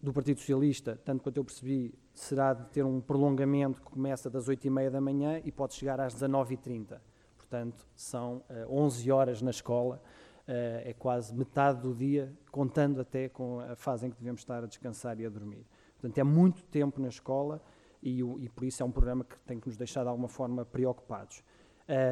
do 0.00 0.14
Partido 0.14 0.40
Socialista, 0.40 0.98
tanto 1.04 1.22
quanto 1.22 1.36
eu 1.36 1.44
percebi, 1.44 1.94
será 2.14 2.54
de 2.54 2.64
ter 2.70 2.86
um 2.86 3.02
prolongamento 3.02 3.82
que 3.82 3.90
começa 3.90 4.30
das 4.30 4.48
8h30 4.48 4.88
da 4.88 5.00
manhã 5.02 5.42
e 5.44 5.52
pode 5.52 5.74
chegar 5.74 6.00
às 6.00 6.14
19h30. 6.14 7.11
Portanto, 7.52 7.86
são 7.94 8.36
uh, 8.36 8.44
eh, 8.48 8.66
11 8.66 9.12
horas 9.12 9.42
na 9.42 9.50
escola, 9.50 10.02
uh, 10.48 10.88
é 10.88 10.94
quase 10.98 11.34
metade 11.34 11.82
do 11.82 11.94
dia, 11.94 12.32
contando 12.50 12.98
até 12.98 13.28
com 13.28 13.60
a 13.60 13.76
fase 13.76 14.06
em 14.06 14.10
que 14.10 14.16
devemos 14.16 14.40
estar 14.40 14.64
a 14.64 14.66
descansar 14.66 15.20
e 15.20 15.26
a 15.26 15.28
dormir. 15.28 15.66
Portanto, 16.00 16.16
é 16.16 16.24
muito 16.24 16.64
tempo 16.64 16.98
na 16.98 17.08
escola 17.08 17.62
e, 18.02 18.20
e 18.20 18.48
por 18.48 18.64
isso 18.64 18.82
é 18.82 18.86
um 18.86 18.90
programa 18.90 19.22
que 19.22 19.38
tem 19.40 19.60
que 19.60 19.66
nos 19.66 19.76
deixar 19.76 20.02
de 20.02 20.08
alguma 20.08 20.28
forma 20.28 20.64
preocupados. 20.64 21.44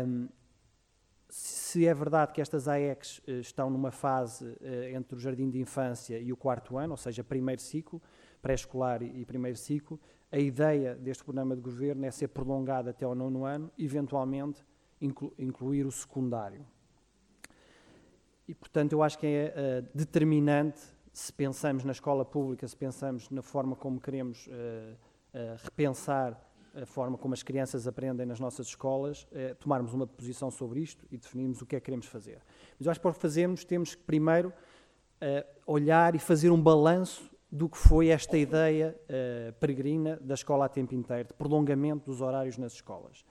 Um, 0.06 0.28
se 1.30 1.86
é 1.86 1.94
verdade 1.94 2.34
que 2.34 2.42
estas 2.42 2.68
AECs 2.68 3.22
eh, 3.26 3.38
estão 3.38 3.70
numa 3.70 3.92
fase 3.92 4.58
eh, 4.60 4.92
entre 4.94 5.16
o 5.16 5.18
jardim 5.18 5.48
de 5.48 5.60
infância 5.60 6.18
e 6.18 6.32
o 6.32 6.36
quarto 6.36 6.76
ano, 6.76 6.92
ou 6.92 6.96
seja, 6.96 7.22
primeiro 7.24 7.62
ciclo, 7.62 8.02
pré-escolar 8.42 9.00
e 9.02 9.24
primeiro 9.24 9.56
ciclo, 9.56 9.98
a 10.30 10.38
ideia 10.38 10.96
deste 10.96 11.22
programa 11.22 11.54
de 11.54 11.62
governo 11.62 12.04
é 12.04 12.10
ser 12.10 12.28
prolongada 12.28 12.90
até 12.90 13.04
ao 13.04 13.14
nono 13.14 13.44
ano, 13.44 13.70
eventualmente 13.78 14.64
incluir 15.00 15.86
o 15.86 15.90
secundário. 15.90 16.64
E, 18.46 18.54
portanto, 18.54 18.92
eu 18.92 19.02
acho 19.02 19.18
que 19.18 19.26
é 19.26 19.54
uh, 19.54 19.88
determinante 19.96 20.80
se 21.12 21.32
pensamos 21.32 21.84
na 21.84 21.92
escola 21.92 22.24
pública, 22.24 22.66
se 22.66 22.76
pensamos 22.76 23.30
na 23.30 23.42
forma 23.42 23.74
como 23.74 24.00
queremos 24.00 24.48
repensar 25.64 26.40
a 26.72 26.86
forma 26.86 27.18
como 27.18 27.34
as 27.34 27.42
crianças 27.42 27.88
aprendem 27.88 28.24
nas 28.24 28.38
nossas 28.38 28.68
escolas, 28.68 29.26
tomarmos 29.58 29.92
uma 29.92 30.06
posição 30.06 30.52
sobre 30.52 30.80
isto 30.80 31.04
e 31.10 31.18
definirmos 31.18 31.60
o 31.60 31.66
que 31.66 31.74
é 31.74 31.80
que 31.80 31.86
queremos 31.86 32.06
fazer. 32.06 32.40
Mas 32.78 32.86
eu 32.86 32.90
acho 32.92 33.00
que 33.00 33.02
para 33.02 33.12
fazermos 33.12 33.64
temos 33.64 33.96
que 33.96 34.02
primeiro 34.04 34.52
olhar 35.66 36.14
e 36.14 36.20
fazer 36.20 36.50
um 36.50 36.62
balanço 36.62 37.28
do 37.50 37.68
que 37.68 37.76
foi 37.76 38.08
esta 38.08 38.38
ideia 38.38 38.96
uh, 39.04 39.52
peregrina 39.54 40.18
da 40.22 40.34
escola 40.34 40.66
a 40.66 40.68
tempo 40.68 40.94
inteiro, 40.94 41.28
de 41.28 41.34
prolongamento 41.34 42.06
dos 42.10 42.20
horários 42.20 42.56
nas 42.56 42.74
escolas. 42.74 43.24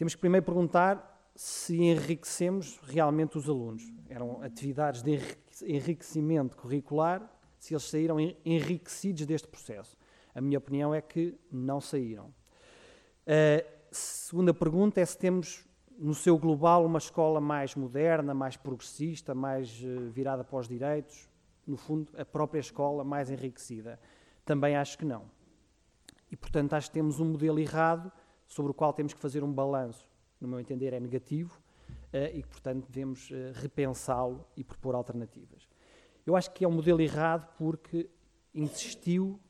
Temos 0.00 0.14
que 0.14 0.20
primeiro 0.22 0.46
perguntar 0.46 1.30
se 1.34 1.76
enriquecemos 1.76 2.80
realmente 2.84 3.36
os 3.36 3.46
alunos. 3.46 3.82
Eram 4.08 4.42
atividades 4.42 5.02
de 5.02 5.20
enriquecimento 5.62 6.56
curricular, 6.56 7.30
se 7.58 7.74
eles 7.74 7.84
saíram 7.84 8.18
enriquecidos 8.42 9.26
deste 9.26 9.46
processo. 9.46 9.98
A 10.34 10.40
minha 10.40 10.56
opinião 10.56 10.94
é 10.94 11.02
que 11.02 11.38
não 11.52 11.82
saíram. 11.82 12.32
A 13.26 13.62
segunda 13.92 14.54
pergunta 14.54 15.02
é 15.02 15.04
se 15.04 15.18
temos, 15.18 15.68
no 15.98 16.14
seu 16.14 16.38
global, 16.38 16.86
uma 16.86 16.96
escola 16.96 17.38
mais 17.38 17.74
moderna, 17.74 18.32
mais 18.32 18.56
progressista, 18.56 19.34
mais 19.34 19.82
uh, 19.82 20.08
virada 20.12 20.42
para 20.42 20.60
os 20.60 20.66
direitos, 20.66 21.28
no 21.66 21.76
fundo, 21.76 22.10
a 22.16 22.24
própria 22.24 22.60
escola 22.60 23.04
mais 23.04 23.28
enriquecida? 23.28 24.00
Também 24.46 24.76
acho 24.76 24.96
que 24.96 25.04
não. 25.04 25.30
E, 26.30 26.36
portanto, 26.36 26.72
acho 26.72 26.88
que 26.88 26.94
temos 26.94 27.20
um 27.20 27.26
modelo 27.26 27.58
errado 27.58 28.10
sobre 28.50 28.72
o 28.72 28.74
qual 28.74 28.92
temos 28.92 29.14
que 29.14 29.20
fazer 29.20 29.42
um 29.42 29.52
balanço. 29.52 30.10
No 30.40 30.48
meu 30.48 30.58
entender, 30.58 30.92
é 30.92 31.00
negativo 31.00 31.56
uh, 32.12 32.36
e 32.36 32.42
que, 32.42 32.48
portanto, 32.48 32.86
devemos 32.86 33.30
uh, 33.30 33.52
repensá-lo 33.54 34.44
e 34.56 34.64
propor 34.64 34.94
alternativas. 34.94 35.68
Eu 36.26 36.36
acho 36.36 36.50
que 36.50 36.64
é 36.64 36.68
um 36.68 36.72
modelo 36.72 37.00
errado 37.00 37.48
porque 37.56 38.10
insistiu 38.52 39.40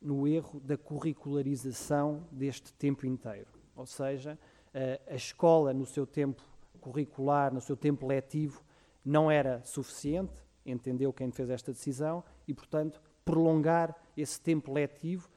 no 0.00 0.26
erro 0.26 0.58
da 0.60 0.76
curricularização 0.76 2.26
deste 2.32 2.72
tempo 2.72 3.06
inteiro. 3.06 3.48
Ou 3.76 3.84
seja, 3.84 4.38
uh, 4.68 5.12
a 5.12 5.14
escola, 5.14 5.74
no 5.74 5.84
seu 5.84 6.06
tempo 6.06 6.42
curricular, 6.80 7.52
no 7.52 7.60
seu 7.60 7.76
tempo 7.76 8.06
letivo, 8.06 8.64
não 9.04 9.30
era 9.30 9.62
suficiente, 9.64 10.32
entendeu 10.64 11.12
quem 11.12 11.30
fez 11.30 11.50
esta 11.50 11.72
decisão 11.72 12.24
e, 12.46 12.54
portanto, 12.54 13.02
prolongar 13.24 13.94
esse 14.16 14.40
tempo 14.40 14.72
letivo, 14.72 15.28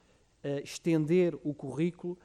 estender 0.63 1.35
o 1.43 1.53
currículo 1.53 2.17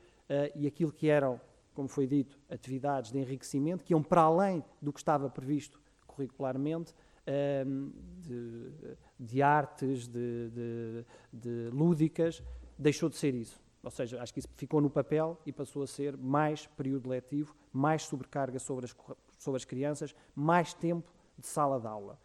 e 0.54 0.66
aquilo 0.66 0.92
que 0.92 1.08
eram, 1.08 1.40
como 1.74 1.88
foi 1.88 2.06
dito, 2.06 2.38
atividades 2.50 3.12
de 3.12 3.18
enriquecimento, 3.18 3.84
que 3.84 3.92
iam 3.92 4.02
para 4.02 4.22
além 4.22 4.64
do 4.80 4.92
que 4.92 4.98
estava 4.98 5.28
previsto 5.30 5.80
curricularmente, 6.06 6.92
uh, 6.92 7.92
de, 8.20 8.96
de, 9.18 9.42
artes, 9.42 10.08
de, 10.08 10.50
de, 10.50 11.04
de 11.32 11.70
lúdicas, 11.70 12.42
deixou 12.78 13.08
de 13.08 13.16
ser 13.16 13.34
isso. 13.34 13.60
Ou 13.82 13.90
seja, 13.90 14.20
acho 14.20 14.32
que 14.32 14.40
isso 14.40 14.48
ficou 14.56 14.80
no 14.80 14.90
papel 14.90 15.38
e 15.46 15.52
passou 15.52 15.82
a 15.82 15.86
ser 15.86 16.16
mais 16.16 16.66
período 16.66 17.08
letivo, 17.08 17.54
mais 17.72 18.02
sobrecarga 18.02 18.58
sobre 18.58 18.86
as, 18.86 18.96
sobre 19.38 19.56
as 19.56 19.64
crianças, 19.64 20.14
mais 20.34 20.74
tempo 20.74 21.12
de 21.38 21.46
sala 21.46 21.78
de 21.78 21.86
aula 21.86 22.18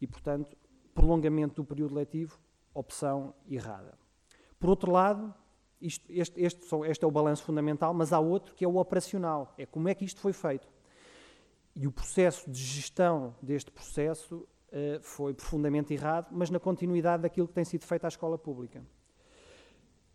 e, 0.00 0.06
portanto, 0.06 0.56
prolongamento 0.94 1.62
do 1.62 1.64
período 1.64 1.94
letivo, 1.94 2.38
opção 2.74 3.34
errada. 3.48 3.96
Por 4.58 4.70
outro 4.70 4.90
lado, 4.90 5.34
isto, 5.80 6.04
este, 6.10 6.40
este, 6.40 6.66
este, 6.86 7.04
é 7.04 7.06
o 7.06 7.10
balanço 7.10 7.42
fundamental, 7.42 7.92
mas 7.92 8.12
há 8.12 8.18
outro 8.18 8.54
que 8.54 8.64
é 8.64 8.68
o 8.68 8.76
operacional, 8.76 9.54
é 9.58 9.66
como 9.66 9.88
é 9.88 9.94
que 9.94 10.04
isto 10.04 10.20
foi 10.20 10.32
feito. 10.32 10.68
E 11.74 11.86
o 11.86 11.92
processo 11.92 12.50
de 12.50 12.58
gestão 12.58 13.34
deste 13.42 13.70
processo 13.70 14.36
uh, 14.36 15.00
foi 15.02 15.34
profundamente 15.34 15.92
errado, 15.92 16.28
mas 16.30 16.48
na 16.48 16.58
continuidade 16.58 17.22
daquilo 17.22 17.46
que 17.46 17.54
tem 17.54 17.64
sido 17.64 17.84
feito 17.84 18.04
à 18.04 18.08
escola 18.08 18.38
pública. 18.38 18.82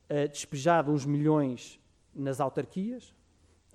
Uh, 0.09 0.27
despejado 0.27 0.91
uns 0.91 1.05
milhões 1.05 1.79
nas 2.13 2.41
autarquias, 2.41 3.13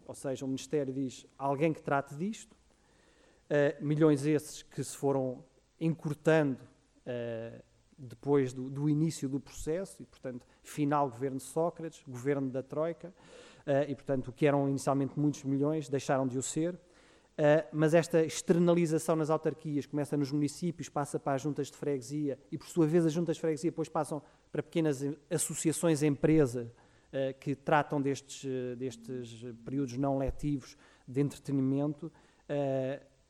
ou 0.07 0.15
seja, 0.15 0.45
o 0.45 0.49
Ministério 0.49 0.93
diz 0.93 1.27
alguém 1.39 1.73
que 1.73 1.83
trate 1.83 2.15
disto, 2.15 2.53
uh, 2.53 3.85
milhões 3.85 4.27
esses 4.27 4.63
que 4.63 4.83
se 4.83 4.97
foram 4.97 5.45
encurtando 5.81 6.61
uh, 7.07 7.63
depois 7.99 8.53
do, 8.53 8.69
do, 8.69 8.89
início 8.89 9.29
do 9.29 9.41
processo, 9.41 10.03
e, 10.03 10.07
portanto, 10.07 10.47
final 10.63 11.09
governo 11.09 11.39
de 11.39 11.45
Sócrates, 11.45 12.03
governo 12.07 12.51
da 12.51 12.63
Troika, 12.63 13.09
uh, 13.09 13.91
e, 13.91 13.95
portanto, 13.95 14.29
o 14.29 14.33
que 14.33 14.47
eram 14.47 14.69
inicialmente 14.69 15.19
muitos 15.19 15.45
milhões 15.45 15.89
deixaram 15.89 16.27
de 16.27 16.39
o 16.39 16.43
ser. 16.43 16.75
Uh, 16.75 17.67
mas 17.71 17.93
esta 17.93 18.25
externalização 18.25 19.15
nas 19.15 19.29
autarquias 19.29 19.85
começa 19.85 20.17
nos 20.17 20.33
municípios, 20.33 20.89
passa 20.89 21.19
para 21.19 21.35
as 21.35 21.43
juntas 21.43 21.71
de 21.71 21.77
freguesia 21.77 22.39
e, 22.51 22.57
por 22.57 22.67
sua 22.67 22.87
vez, 22.87 23.05
as 23.05 23.13
juntas 23.13 23.37
de 23.37 23.41
freguesia 23.41 23.71
depois 23.71 23.89
passam 23.89 24.23
para 24.51 24.63
pequenas 24.63 25.03
associações 25.31 26.03
empresa 26.03 26.73
uh, 27.13 27.39
que 27.39 27.55
tratam 27.55 28.01
destes, 28.01 28.45
destes 28.77 29.45
períodos 29.65 29.97
não 29.97 30.19
letivos 30.19 30.77
de 31.07 31.21
entretenimento. 31.21 32.11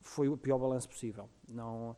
Foi 0.01 0.29
o 0.29 0.37
pior 0.37 0.59
balanço 0.59 0.89
possível. 0.89 1.29
Não, 1.49 1.97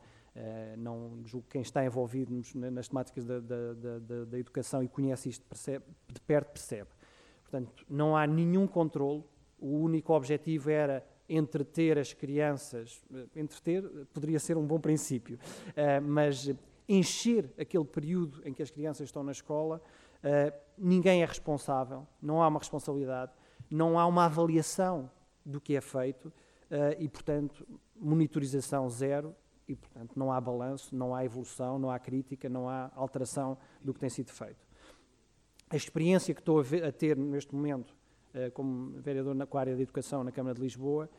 não 0.76 1.20
julgo 1.24 1.46
que 1.46 1.52
quem 1.52 1.62
está 1.62 1.84
envolvido 1.84 2.32
nos, 2.32 2.54
nas 2.54 2.88
temáticas 2.88 3.24
da, 3.24 3.40
da, 3.40 3.74
da, 3.74 4.24
da, 4.24 4.38
educação 4.38 4.82
e 4.82 4.88
conhece 4.88 5.28
isto 5.28 5.44
percebe, 5.46 5.84
de 6.06 6.20
perto 6.20 6.52
percebe. 6.52 6.88
Portanto, 7.42 7.84
não 7.88 8.16
há 8.16 8.26
nenhum 8.26 8.66
controle, 8.66 9.24
o 9.58 9.78
único 9.78 10.12
objetivo 10.12 10.70
era 10.70 11.04
entreter 11.28 11.98
as 11.98 12.12
crianças, 12.12 13.02
eh, 13.12 13.40
entreter 13.40 13.82
poderia 14.12 14.38
ser 14.38 14.56
um 14.56 14.66
bom 14.66 14.78
princípio, 14.78 15.38
mas 16.02 16.50
encher 16.88 17.52
aquele 17.58 17.84
período 17.84 18.40
em 18.44 18.52
que 18.52 18.62
as 18.62 18.70
crianças 18.70 19.08
estão 19.08 19.22
na 19.22 19.32
escola, 19.32 19.82
ninguém 20.76 21.22
é 21.22 21.26
responsável, 21.26 22.06
não 22.22 22.42
há 22.42 22.48
uma 22.48 22.58
responsabilidade, 22.58 23.32
não 23.70 23.98
há 23.98 24.06
uma 24.06 24.24
avaliação 24.24 25.10
do 25.44 25.60
que 25.60 25.76
é 25.76 25.80
feito. 25.80 26.32
E, 26.98 27.08
portanto, 27.08 27.66
monitorização 27.94 28.88
zero 28.88 29.34
e, 29.68 29.76
portanto, 29.76 30.12
não 30.16 30.32
há 30.32 30.40
balanço, 30.40 30.96
não 30.96 31.14
há 31.14 31.24
evolução, 31.24 31.78
não 31.78 31.90
há 31.90 31.98
crítica, 31.98 32.48
não 32.48 32.68
há 32.68 32.90
alteração 32.94 33.58
do 33.84 33.92
que 33.92 34.00
tem 34.00 34.08
sido 34.08 34.32
feito. 34.32 34.66
A 35.68 35.76
experiência 35.76 36.34
que 36.34 36.40
estou 36.40 36.60
a, 36.60 36.90
ter 36.90 37.16
neste 37.16 37.54
momento, 37.54 37.94
uh, 38.34 38.50
como 38.52 38.98
vereador 39.00 39.34
na 39.34 39.46
área 39.52 39.76
da 39.76 39.82
educação 39.82 40.24
na 40.24 40.32
Câmara 40.32 40.54
de 40.54 40.62
Lisboa, 40.62 41.10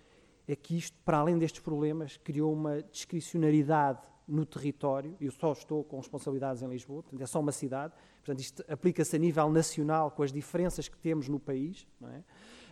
é 0.48 0.56
que 0.56 0.76
isto, 0.76 0.98
para 1.06 1.20
além 1.20 1.38
destes 1.38 1.62
problemas, 1.62 2.18
criou 2.18 2.52
uma 2.52 2.82
discricionariedade 2.82 4.00
no 4.28 4.44
território. 4.48 5.16
Eu 5.22 5.32
só 5.32 5.52
estou 5.52 5.84
com 5.84 5.98
responsabilidades 5.98 6.64
em 6.64 6.68
Lisboa, 6.68 7.04
portanto, 7.04 7.22
é 7.22 7.28
só 7.28 7.40
uma 7.40 7.52
cidade. 7.52 7.94
Portanto, 8.18 8.40
isto 8.40 8.66
aplica-se 8.68 9.16
a 9.16 9.20
nível 9.20 9.48
nacional 9.52 10.10
com 10.10 10.24
as 10.24 10.32
diferenças 10.32 10.88
que 10.88 10.98
temos 10.98 11.30
no 11.30 11.40
país. 11.40 11.88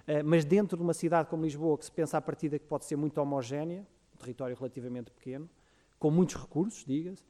É? 0.07 0.21
Uh, 0.21 0.25
mas 0.25 0.43
dentro 0.43 0.75
de 0.75 0.81
uma 0.81 0.95
cidade 0.95 1.29
como 1.29 1.43
Lisboa, 1.43 1.77
que 1.77 1.85
se 1.85 1.91
pensa 1.91 2.17
à 2.17 2.21
partida 2.21 2.57
que 2.57 2.65
pode 2.65 2.85
ser 2.85 2.95
muito 2.95 3.19
homogénea, 3.21 3.85
um 4.15 4.17
território 4.17 4.55
relativamente 4.55 5.11
pequeno, 5.11 5.47
com 5.99 6.11
muitos 6.11 6.35
recursos, 6.35 6.83
diga-se, 6.85 7.23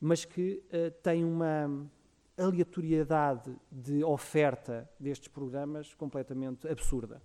mas 0.00 0.24
que 0.24 0.62
uh, 0.66 0.90
tem 1.02 1.24
uma 1.24 1.88
aleatoriedade 2.36 3.54
de 3.70 4.02
oferta 4.02 4.88
destes 4.98 5.28
programas 5.28 5.94
completamente 5.94 6.66
absurda. 6.68 7.22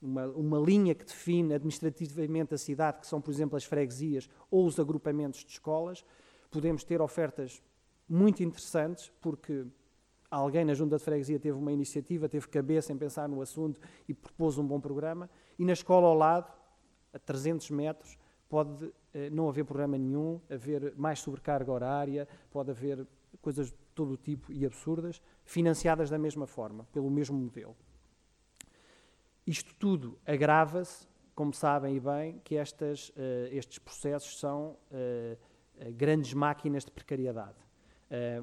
Uma, 0.00 0.26
uma, 0.26 0.58
linha 0.58 0.94
que 0.94 1.04
define 1.04 1.54
administrativamente 1.54 2.54
a 2.54 2.58
cidade, 2.58 3.00
que 3.00 3.06
são, 3.06 3.20
por 3.20 3.30
exemplo, 3.30 3.56
as 3.56 3.64
freguesias 3.64 4.28
ou 4.50 4.66
os 4.66 4.78
agrupamentos 4.78 5.40
de 5.40 5.52
escolas, 5.52 6.04
podemos 6.50 6.84
ter 6.84 7.00
ofertas 7.00 7.62
muito 8.06 8.42
interessantes, 8.42 9.10
porque 9.20 9.64
alguém 10.30 10.64
na 10.64 10.74
junta 10.74 10.98
de 10.98 11.02
freguesia 11.02 11.40
teve 11.40 11.56
uma 11.56 11.72
iniciativa, 11.72 12.28
teve 12.28 12.46
cabeça 12.48 12.92
em 12.92 12.98
pensar 12.98 13.28
no 13.28 13.40
assunto 13.40 13.80
e 14.06 14.12
propôs 14.12 14.58
um 14.58 14.66
bom 14.66 14.78
programa, 14.78 15.30
e 15.58 15.64
na 15.64 15.72
escola 15.72 16.06
ao 16.06 16.14
lado, 16.14 16.52
a 17.12 17.18
300 17.18 17.70
metros, 17.70 18.18
pode 18.48 18.92
não 19.32 19.48
haver 19.48 19.64
programa 19.64 19.96
nenhum, 19.96 20.40
haver 20.50 20.94
mais 20.96 21.20
sobrecarga 21.20 21.70
horária, 21.70 22.28
pode 22.50 22.70
haver 22.70 23.06
coisas 23.40 23.68
de 23.68 23.76
todo 23.94 24.12
o 24.12 24.16
tipo 24.16 24.52
e 24.52 24.64
absurdas, 24.66 25.22
financiadas 25.44 26.10
da 26.10 26.18
mesma 26.18 26.46
forma, 26.46 26.84
pelo 26.92 27.10
mesmo 27.10 27.36
modelo. 27.38 27.76
Isto 29.46 29.74
tudo 29.74 30.18
agrava-se, 30.26 31.06
como 31.34 31.52
sabem 31.52 31.96
e 31.96 32.00
bem, 32.00 32.40
que 32.42 32.56
estas, 32.56 33.10
uh, 33.10 33.12
estes 33.50 33.78
processos 33.78 34.38
são 34.38 34.76
uh, 34.90 35.92
grandes 35.92 36.32
máquinas 36.32 36.84
de 36.84 36.90
precariedade. 36.90 37.62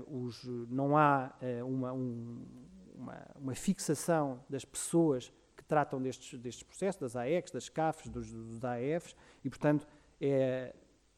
Os, 0.08 0.44
não 0.70 0.98
há 0.98 1.34
uma, 1.64 1.94
um, 1.94 2.46
uma, 2.94 3.28
uma, 3.40 3.56
fixação 3.56 4.44
das 4.50 4.66
pessoas 4.66 5.32
que 5.56 5.64
tratam 5.64 6.02
destes, 6.02 6.38
destes 6.38 6.64
processos, 6.64 7.00
das 7.00 7.16
AECs, 7.16 7.52
das 7.54 7.70
CAFs, 7.70 8.10
dos, 8.10 8.34
dos 8.34 8.66
AEFs, 8.66 9.16
e, 9.46 9.50
portanto, 9.50 9.88
é 10.22 10.74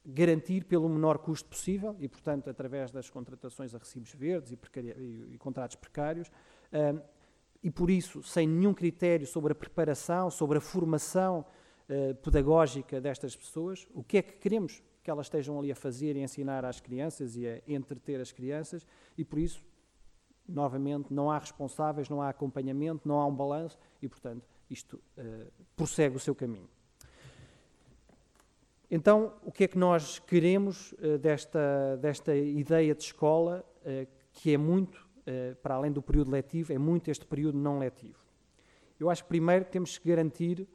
garantir 0.06 0.66
pelo 0.66 0.90
menor 0.90 1.18
custo 1.20 1.48
possível 1.50 1.96
e, 2.00 2.08
portanto, 2.08 2.50
através 2.50 2.92
das 2.92 3.10
contratações 3.10 3.76
a 3.76 3.78
recibos 3.78 4.14
verdes 4.14 4.52
e, 4.52 5.34
e, 5.34 5.38
contratos 5.38 5.76
precários, 5.76 6.32
um, 6.72 7.00
e 7.62 7.70
por 7.70 7.90
isso, 7.90 8.22
sem 8.24 8.48
nenhum 8.48 8.74
critério 8.74 9.26
sobre 9.26 9.54
a 9.54 9.56
preparação, 9.56 10.30
sobre 10.30 10.58
a 10.58 10.62
formação 10.62 11.46
uh, 11.88 12.16
pedagógica 12.16 13.00
destas 13.00 13.36
pessoas, 13.36 13.88
o 13.94 14.04
que 14.04 14.18
é 14.18 14.22
que 14.22 14.34
queremos 14.34 14.84
que 15.02 15.10
elas 15.10 15.28
estejam 15.28 15.60
ali 15.60 15.72
a 15.72 15.76
fazer 15.76 16.16
e 16.16 16.22
ensinar 16.22 16.64
às 16.64 16.80
crianças 16.80 17.36
e 17.36 17.46
a 17.46 17.62
entreter 17.68 18.22
as 18.22 18.32
crianças, 18.32 18.86
e 19.18 19.24
por 19.24 19.38
isso, 19.38 19.64
novamente, 20.48 21.14
não 21.14 21.30
há 21.30 21.38
responsáveis, 21.38 22.10
não 22.10 22.22
há 22.22 22.30
acompanhamento, 22.30 23.08
não 23.08 23.20
há 23.20 23.26
um 23.26 23.36
balanço, 23.36 23.78
e 24.02 24.08
portanto, 24.08 24.46
isto 24.70 25.02
uh, 25.18 25.52
prossegue 25.76 26.16
o 26.16 26.20
seu 26.20 26.34
caminho. 26.34 26.70
Então, 28.96 29.34
o 29.44 29.52
que 29.52 29.64
é 29.64 29.68
que 29.68 29.76
nós 29.76 30.20
queremos 30.20 30.92
uh, 30.92 31.18
desta, 31.18 31.98
desta 31.98 32.36
ideia 32.36 32.94
de 32.94 33.02
escola, 33.02 33.66
uh, 33.80 34.08
que 34.32 34.54
é 34.54 34.58
muito, 34.58 35.10
para 35.64 35.74
além 35.74 35.92
do 35.92 36.02
período 36.02 36.30
letivo, 36.30 36.72
é 36.72 36.78
muito 36.78 37.10
este 37.10 37.26
período 37.26 37.58
não 37.58 37.80
letivo? 37.80 38.20
Eu 39.00 39.10
acho 39.10 39.24
que 39.24 39.30
primeiro 39.30 39.66
temos 39.66 39.98
que 39.98 40.10
garantir, 40.10 40.68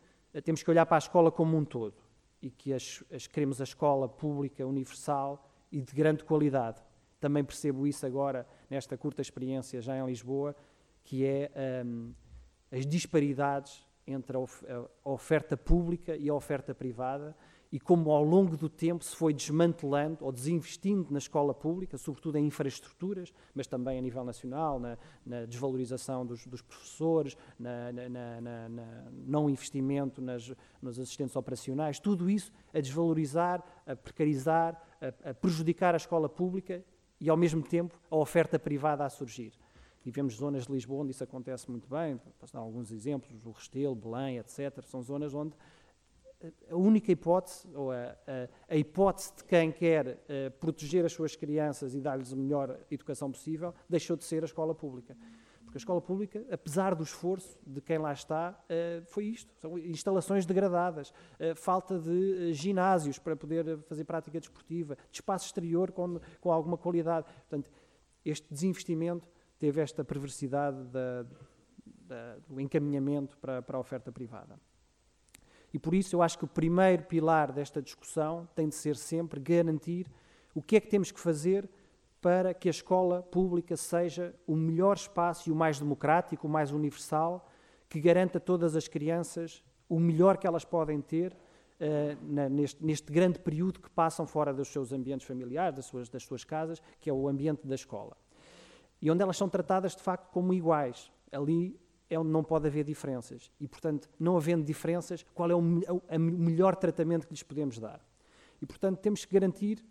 temos 0.43 0.65
que 0.65 0.71
olhar 0.71 0.85
para 0.85 0.97
a 0.97 0.99
escola 0.99 1.31
como 1.31 1.57
um 1.57 1.65
todo 1.65 1.95
e 2.43 2.51
que 2.51 2.73
as, 2.73 3.05
as, 3.13 3.29
queremos 3.29 3.61
a 3.61 3.65
escola 3.65 4.09
pública, 4.09 4.67
universal 4.67 5.49
e 5.71 5.81
de 5.81 5.93
grande 5.93 6.25
qualidade. 6.25 6.83
Também 7.21 7.45
percebo 7.45 7.87
isso 7.87 8.05
agora, 8.05 8.47
nesta 8.69 8.97
curta 8.97 9.23
experiência 9.23 9.81
já 9.81 9.97
em 9.97 10.05
Lisboa, 10.07 10.57
que 11.05 11.25
é 11.25 11.53
um, 11.85 12.13
as 12.73 12.85
disparidades 12.85 13.87
entre 14.11 14.37
a, 14.37 14.41
a 15.05 15.11
oferta 15.11 15.57
pública 15.57 16.17
e 16.17 16.29
a 16.29 16.35
oferta 16.35 16.75
privada 16.75 17.37
e 17.71 17.79
como 17.79 18.11
ao 18.11 18.25
longo 18.25 18.57
do 18.57 18.69
tempo 18.69 19.05
se 19.05 19.15
foi 19.15 19.35
desmantelando 19.35 20.25
ou 20.25 20.33
desinvestindo 20.33 21.09
na 21.11 21.19
escola 21.19 21.53
pública, 21.53 21.99
sobretudo 21.99 22.39
em 22.39 22.47
infraestruturas, 22.47 23.33
mas 23.55 23.67
também 23.67 23.99
a 23.99 24.01
nível 24.01 24.25
nacional, 24.25 24.81
na, 24.81 24.97
na 25.25 25.45
desvalorização 25.45 26.25
dos, 26.25 26.47
dos 26.47 26.63
professores, 26.63 27.37
na, 27.59 27.93
na, 27.93 28.41
na, 28.41 28.69
não 29.27 29.51
investimento 29.51 30.23
nas, 30.23 30.55
nos 30.81 30.99
assistentes 30.99 31.37
operacionais, 31.37 32.01
tudo 32.01 32.31
isso 32.31 32.51
a 32.73 32.81
desvalorizar, 32.81 33.63
a 33.87 33.95
precarizar, 33.95 34.83
a, 35.01 35.31
a 35.31 35.35
prejudicar 35.35 35.95
a 35.95 35.99
escola 35.99 36.29
pública 36.29 36.83
e 37.21 37.29
ao 37.29 37.37
mesmo 37.37 37.63
tempo 37.63 37.99
a 38.11 38.17
oferta 38.17 38.59
privada 38.59 39.05
a 39.05 39.11
surgir. 39.11 39.53
Tivemos 40.11 40.37
zonas 40.37 40.67
de 40.67 40.73
Lisboa 40.73 41.03
onde 41.03 41.11
isso 41.11 41.23
acontece 41.23 41.71
muito 41.71 41.87
bem, 41.87 42.19
posso 42.39 42.55
dar 42.55 42.61
alguns 42.61 42.91
exemplos, 42.91 43.45
o 43.45 43.51
Restelo, 43.51 43.95
Belém, 43.95 44.39
etc. 44.39 44.83
São 44.87 45.03
zonas 45.03 45.35
onde 45.35 45.55
a 46.71 46.77
única 46.77 47.13
hipótese, 47.13 47.69
ou 47.75 47.93
a, 47.93 48.17
a, 48.27 48.49
a 48.69 48.77
hipótese 48.77 49.35
de 49.37 49.45
quem 49.45 49.71
quer 49.71 50.07
uh, 50.07 50.51
proteger 50.59 51.05
as 51.05 51.13
suas 51.13 51.35
crianças 51.37 51.95
e 51.95 52.01
dar-lhes 52.01 52.33
a 52.33 52.37
melhor 52.37 52.79
educação 52.91 53.31
possível, 53.31 53.75
deixou 53.87 54.17
de 54.17 54.25
ser 54.25 54.43
a 54.43 54.47
escola 54.47 54.75
pública. 54.75 55.15
Porque 55.65 55.77
a 55.77 55.81
escola 55.81 56.01
pública, 56.01 56.47
apesar 56.51 56.95
do 56.95 57.03
esforço 57.03 57.59
de 57.67 57.83
quem 57.83 57.99
lá 57.99 58.15
está, 58.15 58.59
uh, 58.65 59.05
foi 59.07 59.27
isto: 59.27 59.53
são 59.61 59.77
instalações 59.79 60.47
degradadas, 60.47 61.13
falta 61.57 61.99
de 61.99 62.55
ginásios 62.55 63.19
para 63.19 63.37
poder 63.37 63.79
fazer 63.83 64.05
prática 64.05 64.41
desportiva, 64.41 64.97
de 65.11 65.19
espaço 65.19 65.45
exterior 65.45 65.93
com, 65.93 66.19
com 66.41 66.51
alguma 66.51 66.79
qualidade. 66.79 67.27
Portanto, 67.49 67.71
este 68.25 68.47
desinvestimento 68.51 69.29
teve 69.59 69.81
esta 69.81 70.05
perversidade 70.05 70.83
da, 70.85 71.27
da, 71.85 72.37
do 72.49 72.61
encaminhamento 72.61 73.37
para, 73.39 73.61
para 73.63 73.77
a 73.77 73.81
oferta 73.81 74.13
privada. 74.13 74.59
E 75.73 75.79
por 75.79 75.95
isso 75.95 76.17
eu 76.17 76.23
acho 76.23 76.39
que 76.39 76.45
o 76.45 76.49
primeiro 76.49 77.05
pilar 77.05 77.53
desta 77.53 77.83
discussão 77.83 78.49
tem 78.55 78.69
de 78.69 78.75
ser 78.75 78.97
sempre 78.97 79.41
garantir 79.41 80.07
o 80.55 80.63
que 80.63 80.77
é 80.77 80.81
que 80.81 80.89
temos 80.89 81.11
que 81.11 81.21
fazer 81.21 81.69
para 82.21 82.53
que 82.53 82.69
a 82.69 82.71
escola 82.71 83.23
pública 83.23 83.77
seja 83.77 84.35
o 84.47 84.57
melhor 84.57 84.97
espaço 84.97 85.49
e 85.49 85.53
o 85.53 85.57
mais 85.57 85.79
democrático, 85.79 86.47
o 86.47 86.51
mais 86.51 86.73
universal, 86.73 87.49
que 87.89 88.01
garanta 88.01 88.39
a 88.39 88.41
todas 88.41 88.75
as 88.75 88.89
crianças 88.89 89.63
o 89.89 89.99
melhor 89.99 90.37
que 90.37 90.47
elas 90.47 90.65
podem 90.65 91.01
ter 91.01 91.33
uh, 91.33 92.33
na, 92.33 92.49
neste, 92.49 92.85
neste, 92.85 93.11
grande 93.11 93.39
período 93.39 93.81
que 93.81 93.89
passam 93.89 94.27
fora 94.27 94.53
dos 94.53 94.69
seus 94.69 94.93
ambientes 94.93 95.27
familiares, 95.27 95.77
das 95.77 95.87
suas, 95.87 96.09
das 96.09 96.23
suas 96.23 96.45
casas, 96.45 96.83
que 97.01 97.09
é 97.09 97.13
o 97.13 97.27
ambiente 97.27 97.67
da 97.67 97.75
escola. 97.75 98.17
E 99.01 99.11
onde 99.11 99.23
elas 99.23 99.37
são 99.37 99.49
tratadas 99.49 99.95
de 99.95 100.03
facto 100.03 100.31
como 100.33 100.53
iguais. 100.53 101.11
Ali 101.31 101.79
é 102.11 102.19
onde 102.19 102.31
não 102.31 102.43
pode 102.43 102.67
haver 102.67 102.85
diferenças. 102.85 103.51
E, 103.61 103.69
portanto, 103.69 104.09
não 104.19 104.37
havendo 104.37 104.65
diferenças, 104.65 105.25
qual 105.35 105.51
é 105.51 105.55
o, 105.55 105.59
o 105.59 106.19
melhor 106.19 106.75
tratamento 106.75 107.27
que 107.27 107.33
lhes 107.33 107.43
podemos 107.43 107.79
dar? 107.79 108.01
E, 108.61 108.67
portanto, 108.67 108.99
temos 108.99 109.25
que 109.25 109.33
garantir, 109.33 109.85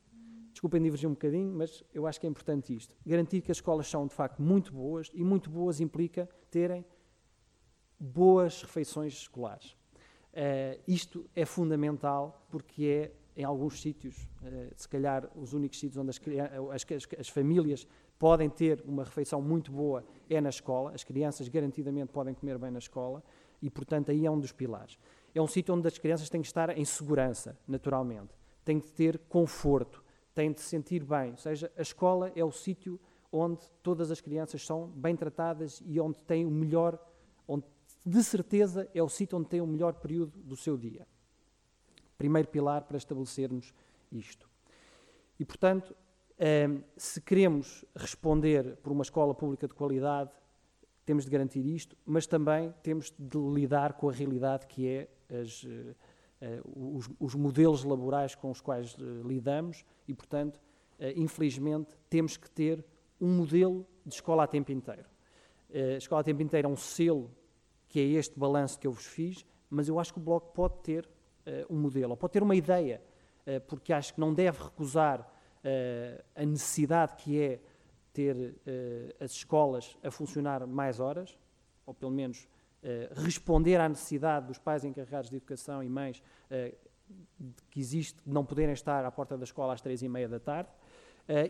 desculpem 0.52 0.82
divergir 0.82 1.08
um 1.08 1.14
bocadinho, 1.14 1.54
mas 1.54 1.84
eu 1.94 2.08
acho 2.08 2.20
que 2.20 2.26
é 2.26 2.30
importante 2.30 2.76
isto, 2.76 2.96
garantir 3.06 3.42
que 3.42 3.52
as 3.52 3.58
escolas 3.58 3.88
são, 3.88 4.08
de 4.08 4.14
facto, 4.14 4.42
muito 4.42 4.74
boas, 4.74 5.10
e 5.14 5.24
muito 5.24 5.50
boas 5.50 5.80
implica 5.80 6.28
terem 6.50 6.84
boas 8.00 8.62
refeições 8.64 9.14
escolares. 9.14 9.76
Uh, 10.34 10.80
isto 10.88 11.28
é 11.36 11.46
fundamental 11.46 12.46
porque 12.50 12.86
é, 12.86 13.12
em 13.38 13.44
alguns 13.44 13.80
sítios, 13.80 14.18
uh, 14.42 14.74
se 14.76 14.90
calhar 14.90 15.30
os 15.36 15.54
únicos 15.54 15.80
sítios 15.80 15.98
onde 15.98 16.10
as, 16.10 16.20
as, 16.74 17.08
as 17.20 17.30
famílias 17.30 17.88
podem 18.18 18.50
ter 18.50 18.84
uma 18.84 19.04
refeição 19.04 19.40
muito 19.40 19.72
boa 19.72 20.04
é 20.28 20.42
na 20.42 20.50
escola, 20.50 20.92
as 20.92 21.04
crianças 21.04 21.48
garantidamente 21.48 22.12
podem 22.12 22.34
comer 22.34 22.58
bem 22.58 22.72
na 22.72 22.80
escola 22.80 23.24
e, 23.62 23.70
portanto, 23.70 24.10
aí 24.10 24.26
é 24.26 24.32
um 24.32 24.40
dos 24.40 24.52
pilares. 24.52 24.98
É 25.36 25.42
um 25.42 25.48
sítio 25.48 25.76
onde 25.76 25.88
as 25.88 26.00
crianças 26.00 26.30
têm 26.30 26.42
que 26.42 26.48
estar 26.48 26.76
em 26.76 26.84
segurança, 26.84 27.56
naturalmente, 27.68 28.34
têm 28.66 28.80
que 28.80 28.92
ter 28.92 29.20
conforto, 29.30 30.04
têm 30.34 30.52
de 30.52 30.60
se 30.60 30.68
sentir 30.68 31.04
bem, 31.04 31.32
ou 31.32 31.38
seja, 31.38 31.72
a 31.78 31.82
escola 31.82 32.32
é 32.36 32.44
o 32.44 32.52
sítio 32.52 33.00
onde 33.32 33.62
todas 33.84 34.10
as 34.10 34.20
crianças 34.20 34.66
são 34.66 34.88
bem 34.88 35.16
tratadas 35.16 35.82
e 35.86 36.00
onde 36.00 36.20
têm 36.22 36.44
o 36.44 36.50
melhor, 36.50 37.00
onde 37.48 37.66
de 38.04 38.24
certeza 38.24 38.90
é 38.96 39.04
o 39.04 39.10
sítio 39.10 39.38
onde 39.38 39.50
têm 39.50 39.62
o 39.62 39.68
melhor 39.68 39.94
período 39.94 40.40
do 40.40 40.56
seu 40.56 40.76
dia. 40.76 41.06
Primeiro 42.18 42.48
pilar 42.48 42.84
para 42.84 42.98
estabelecermos 42.98 43.74
isto. 44.12 44.50
E, 45.40 45.46
portanto, 45.46 45.96
um, 46.40 46.82
se 46.96 47.20
queremos 47.22 47.84
responder 47.96 48.78
por 48.78 48.92
uma 48.92 49.02
escola 49.02 49.34
pública 49.34 49.68
de 49.68 49.74
qualidade, 49.74 50.32
temos 51.06 51.26
de 51.26 51.32
garantir 51.32 51.66
isto, 51.66 51.96
mas 52.06 52.28
também 52.28 52.74
temos 52.84 53.14
de 53.18 53.38
lidar 53.38 53.94
com 53.94 54.10
a 54.10 54.12
realidade 54.12 54.68
que 54.68 54.88
é 54.88 55.08
as, 55.42 55.64
uh, 55.64 55.96
uh, 56.42 56.98
os, 56.98 57.10
os, 57.20 57.34
modelos 57.34 57.84
laborais 57.84 58.36
com 58.36 58.52
os 58.52 58.62
quais 58.62 58.94
uh, 58.96 59.24
lidamos 59.26 59.84
e, 60.08 60.14
portanto, 60.14 60.60
infelizmente, 61.16 61.96
temos 62.10 62.38
que 62.38 62.50
ter 62.50 62.84
um 63.22 63.38
modelo 63.38 63.86
de 64.04 64.16
escola 64.16 64.46
a 64.46 64.48
tempo 64.48 64.72
inteiro. 64.72 65.06
a 65.72 65.98
escola 65.98 66.22
a 66.22 66.24
tempo 66.24 66.42
inteiro 66.42 66.68
é 66.68 66.72
um 66.72 66.76
selo 66.76 67.30
que 67.88 68.00
é 68.00 68.04
este 68.04 68.38
balanço 68.40 68.80
que 68.80 68.88
eu 68.88 68.92
vos 68.92 69.06
fiz, 69.06 69.46
mas 69.70 69.88
eu 69.88 70.00
acho 70.00 70.12
que 70.12 70.20
o 70.20 70.22
Bloco 70.24 70.52
pode 70.54 70.80
ter 70.82 71.08
um 71.70 71.78
modelo, 71.78 72.12
ou 72.12 72.18
pode 72.18 72.34
ter 72.34 72.44
uma 72.44 72.56
ideia, 72.56 73.02
porque 73.68 73.94
acho 73.94 74.14
que 74.14 74.20
não 74.20 74.34
deve 74.34 74.62
recusar 74.62 75.22
uh, 75.58 76.24
a 76.36 76.46
necessidade 76.46 77.16
que 77.16 77.40
é 77.40 77.60
ter 78.14 78.36
uh, 78.36 79.24
as 79.24 79.32
escolas 79.32 79.98
a 80.04 80.10
funcionar 80.10 80.66
mais 80.66 81.00
horas, 81.00 81.38
ou 81.86 81.94
pelo 81.94 82.12
menos 82.12 82.48
uh, 82.84 83.22
responder 83.22 83.80
à 83.80 83.88
necessidade 83.88 84.48
dos 84.48 84.58
pais 84.58 84.84
encarregados 84.84 85.30
de 85.30 85.36
educação 85.38 85.84
e 85.84 85.90
mães 85.90 86.22
que 87.70 87.80
existe 87.80 88.22
não 88.26 88.46
poderem 88.46 88.74
estar 88.74 89.06
à 89.06 89.12
porta 89.12 89.38
da 89.38 89.44
escola 89.44 89.74
às 89.74 89.82
três 89.82 90.02
e 90.02 90.10
meia 90.10 90.28
da 90.28 90.40
tarde, 90.40 90.70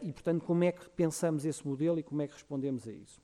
e 0.03 0.11
portanto 0.11 0.43
como 0.43 0.63
é 0.63 0.71
que 0.71 0.87
pensamos 0.89 1.45
esse 1.45 1.67
modelo 1.67 1.99
e 1.99 2.03
como 2.03 2.21
é 2.21 2.27
que 2.27 2.33
respondemos 2.33 2.87
a 2.87 2.91
isso. 2.91 3.21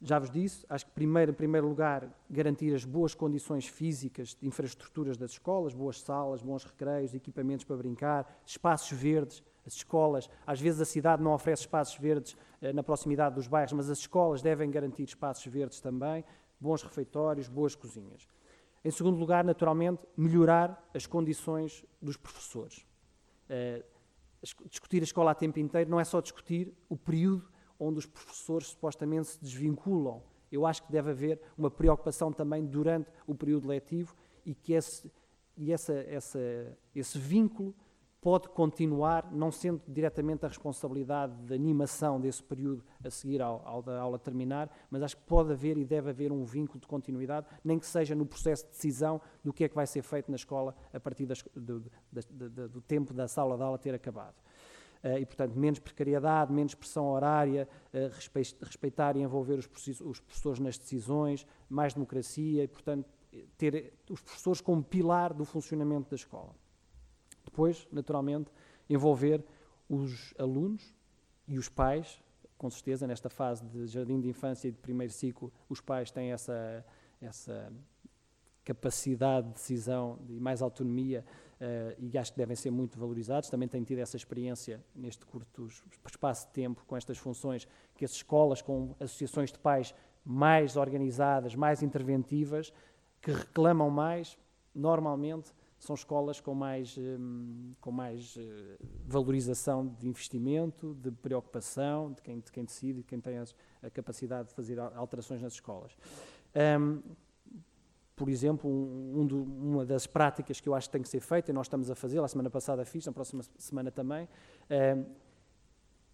Já 0.00 0.18
vos 0.18 0.30
disse, 0.30 0.66
acho 0.68 0.84
que 0.86 0.92
primeiro, 0.92 1.30
em 1.30 1.34
primeiro 1.34 1.66
lugar, 1.68 2.08
garantir 2.28 2.74
as 2.74 2.84
boas 2.84 3.14
condições 3.14 3.66
físicas 3.66 4.34
de 4.34 4.46
infraestruturas 4.46 5.16
das 5.16 5.32
escolas, 5.32 5.72
boas 5.72 6.00
salas, 6.00 6.42
bons 6.42 6.64
recreios, 6.64 7.14
equipamentos 7.14 7.64
para 7.64 7.76
brincar, 7.76 8.42
espaços 8.44 8.98
verdes, 8.98 9.42
as 9.66 9.74
escolas, 9.74 10.28
às 10.46 10.60
vezes 10.60 10.80
a 10.80 10.84
cidade 10.84 11.22
não 11.22 11.32
oferece 11.32 11.62
espaços 11.62 11.96
verdes 11.96 12.36
eh, 12.60 12.72
na 12.72 12.82
proximidade 12.82 13.34
dos 13.34 13.46
bairros, 13.46 13.72
mas 13.72 13.88
as 13.88 13.98
escolas 13.98 14.42
devem 14.42 14.70
garantir 14.70 15.04
espaços 15.04 15.46
verdes 15.46 15.80
também, 15.80 16.22
bons 16.60 16.82
refeitórios, 16.82 17.48
boas 17.48 17.74
cozinhas. 17.74 18.28
Em 18.84 18.90
segundo 18.90 19.18
lugar, 19.18 19.42
naturalmente, 19.42 20.02
melhorar 20.14 20.90
as 20.92 21.06
condições 21.06 21.82
dos 22.02 22.18
professores. 22.18 22.86
Eh, 23.48 23.82
discutir 24.68 25.00
a 25.00 25.04
escola 25.04 25.30
a 25.30 25.34
tempo 25.34 25.58
inteiro 25.58 25.88
não 25.88 25.98
é 25.98 26.04
só 26.04 26.20
discutir 26.20 26.74
o 26.88 26.96
período 26.96 27.48
onde 27.84 27.98
os 27.98 28.06
professores 28.06 28.68
supostamente 28.68 29.28
se 29.28 29.40
desvinculam. 29.40 30.22
Eu 30.50 30.66
acho 30.66 30.82
que 30.84 30.92
deve 30.92 31.10
haver 31.10 31.40
uma 31.56 31.70
preocupação 31.70 32.32
também 32.32 32.64
durante 32.64 33.10
o 33.26 33.34
período 33.34 33.68
letivo 33.68 34.14
e 34.44 34.54
que 34.54 34.72
esse, 34.72 35.10
e 35.56 35.72
essa, 35.72 35.92
essa, 35.94 36.38
esse 36.94 37.18
vínculo 37.18 37.74
pode 38.24 38.48
continuar, 38.48 39.30
não 39.30 39.52
sendo 39.52 39.82
diretamente 39.86 40.46
a 40.46 40.48
responsabilidade 40.48 41.34
de 41.42 41.52
animação 41.52 42.18
desse 42.18 42.42
período 42.42 42.82
a 43.04 43.10
seguir 43.10 43.42
ao, 43.42 43.60
ao 43.68 43.82
da 43.82 44.00
aula 44.00 44.18
terminar, 44.18 44.74
mas 44.88 45.02
acho 45.02 45.14
que 45.14 45.22
pode 45.24 45.52
haver 45.52 45.76
e 45.76 45.84
deve 45.84 46.08
haver 46.08 46.32
um 46.32 46.42
vínculo 46.42 46.80
de 46.80 46.86
continuidade, 46.86 47.46
nem 47.62 47.78
que 47.78 47.84
seja 47.84 48.14
no 48.14 48.24
processo 48.24 48.64
de 48.64 48.70
decisão 48.70 49.20
do 49.44 49.52
que 49.52 49.64
é 49.64 49.68
que 49.68 49.74
vai 49.74 49.86
ser 49.86 50.00
feito 50.00 50.30
na 50.30 50.36
escola 50.36 50.74
a 50.90 50.98
partir 50.98 51.26
das, 51.26 51.44
do, 51.54 51.84
do, 52.10 52.80
tempo 52.80 53.12
da 53.12 53.28
sala 53.28 53.58
de 53.58 53.62
aula 53.62 53.76
ter 53.76 53.94
acabado. 53.94 54.36
Eh, 55.04 55.20
e, 55.20 55.26
portanto, 55.26 55.54
menos 55.54 55.78
precariedade, 55.78 56.50
menos 56.50 56.74
pressão 56.74 57.10
horária, 57.10 57.68
eh, 57.92 58.10
respeitar 58.62 59.14
e 59.16 59.20
envolver 59.20 59.58
os 59.58 59.66
professores 59.66 60.58
nas 60.58 60.78
decisões, 60.78 61.46
mais 61.68 61.92
democracia 61.92 62.64
e, 62.64 62.66
portanto, 62.66 63.06
ter 63.58 63.92
os 64.08 64.22
professores 64.22 64.62
como 64.62 64.82
pilar 64.82 65.34
do 65.34 65.44
funcionamento 65.44 66.08
da 66.08 66.16
escola. 66.16 66.54
Depois, 67.44 67.86
naturalmente, 67.92 68.50
envolver 68.88 69.44
os 69.90 70.32
alunos 70.38 70.94
e 71.46 71.58
os 71.58 71.68
pais, 71.68 72.18
com 72.56 72.70
certeza, 72.70 73.06
nesta 73.06 73.28
fase 73.28 73.62
de 73.66 73.86
jardim 73.86 74.18
de 74.18 74.28
infância 74.28 74.68
e 74.68 74.72
de 74.72 74.78
primeiro 74.78 75.12
ciclo, 75.12 75.52
os 75.68 75.82
pais 75.82 76.10
têm 76.10 76.32
essa, 76.32 76.82
essa 77.20 77.70
capacidade 78.64 79.48
de 79.48 79.52
decisão 79.52 80.18
e 80.30 80.40
mais 80.40 80.62
autonomia 80.62 81.26
uh, 81.64 81.94
e 81.98 82.18
acho 82.18 82.32
que 82.32 82.38
devem 82.38 82.54
ser 82.54 82.70
muito 82.70 82.98
valorizados. 82.98 83.48
Também 83.48 83.68
tenho 83.68 83.84
tido 83.84 83.98
essa 83.98 84.16
experiência 84.16 84.84
neste 84.94 85.24
curto 85.24 85.68
espaço 86.06 86.46
de 86.46 86.52
tempo 86.52 86.84
com 86.86 86.96
estas 86.96 87.18
funções, 87.18 87.66
que 87.94 88.04
as 88.04 88.12
escolas 88.12 88.60
com 88.60 88.94
associações 89.00 89.50
de 89.50 89.58
pais 89.58 89.94
mais 90.24 90.76
organizadas, 90.76 91.54
mais 91.54 91.82
interventivas, 91.82 92.72
que 93.20 93.30
reclamam 93.30 93.90
mais, 93.90 94.38
normalmente 94.74 95.52
são 95.78 95.94
escolas 95.94 96.40
com 96.40 96.54
mais, 96.54 96.96
um, 96.96 97.74
com 97.80 97.92
mais 97.92 98.36
uh, 98.36 98.40
valorização 99.06 99.86
de 99.86 100.08
investimento, 100.08 100.94
de 100.94 101.10
preocupação, 101.10 102.12
de 102.12 102.22
quem, 102.22 102.40
de 102.40 102.50
quem 102.50 102.64
decide, 102.64 103.00
de 103.00 103.04
quem 103.04 103.20
tem 103.20 103.38
a 103.82 103.90
capacidade 103.90 104.48
de 104.48 104.54
fazer 104.54 104.78
alterações 104.78 105.42
nas 105.42 105.52
escolas. 105.52 105.94
Um, 106.54 107.02
por 108.16 108.28
exemplo, 108.28 108.70
um, 108.70 109.20
um 109.20 109.26
do, 109.26 109.42
uma 109.42 109.84
das 109.84 110.06
práticas 110.06 110.60
que 110.60 110.68
eu 110.68 110.74
acho 110.74 110.88
que 110.88 110.92
tem 110.92 111.02
que 111.02 111.08
ser 111.08 111.20
feita, 111.20 111.50
e 111.50 111.54
nós 111.54 111.66
estamos 111.66 111.90
a 111.90 111.94
fazer, 111.94 112.22
a 112.22 112.28
semana 112.28 112.50
passada 112.50 112.84
fiz, 112.84 113.04
na 113.06 113.12
próxima 113.12 113.42
semana 113.58 113.90
também, 113.90 114.28
um, 114.70 115.04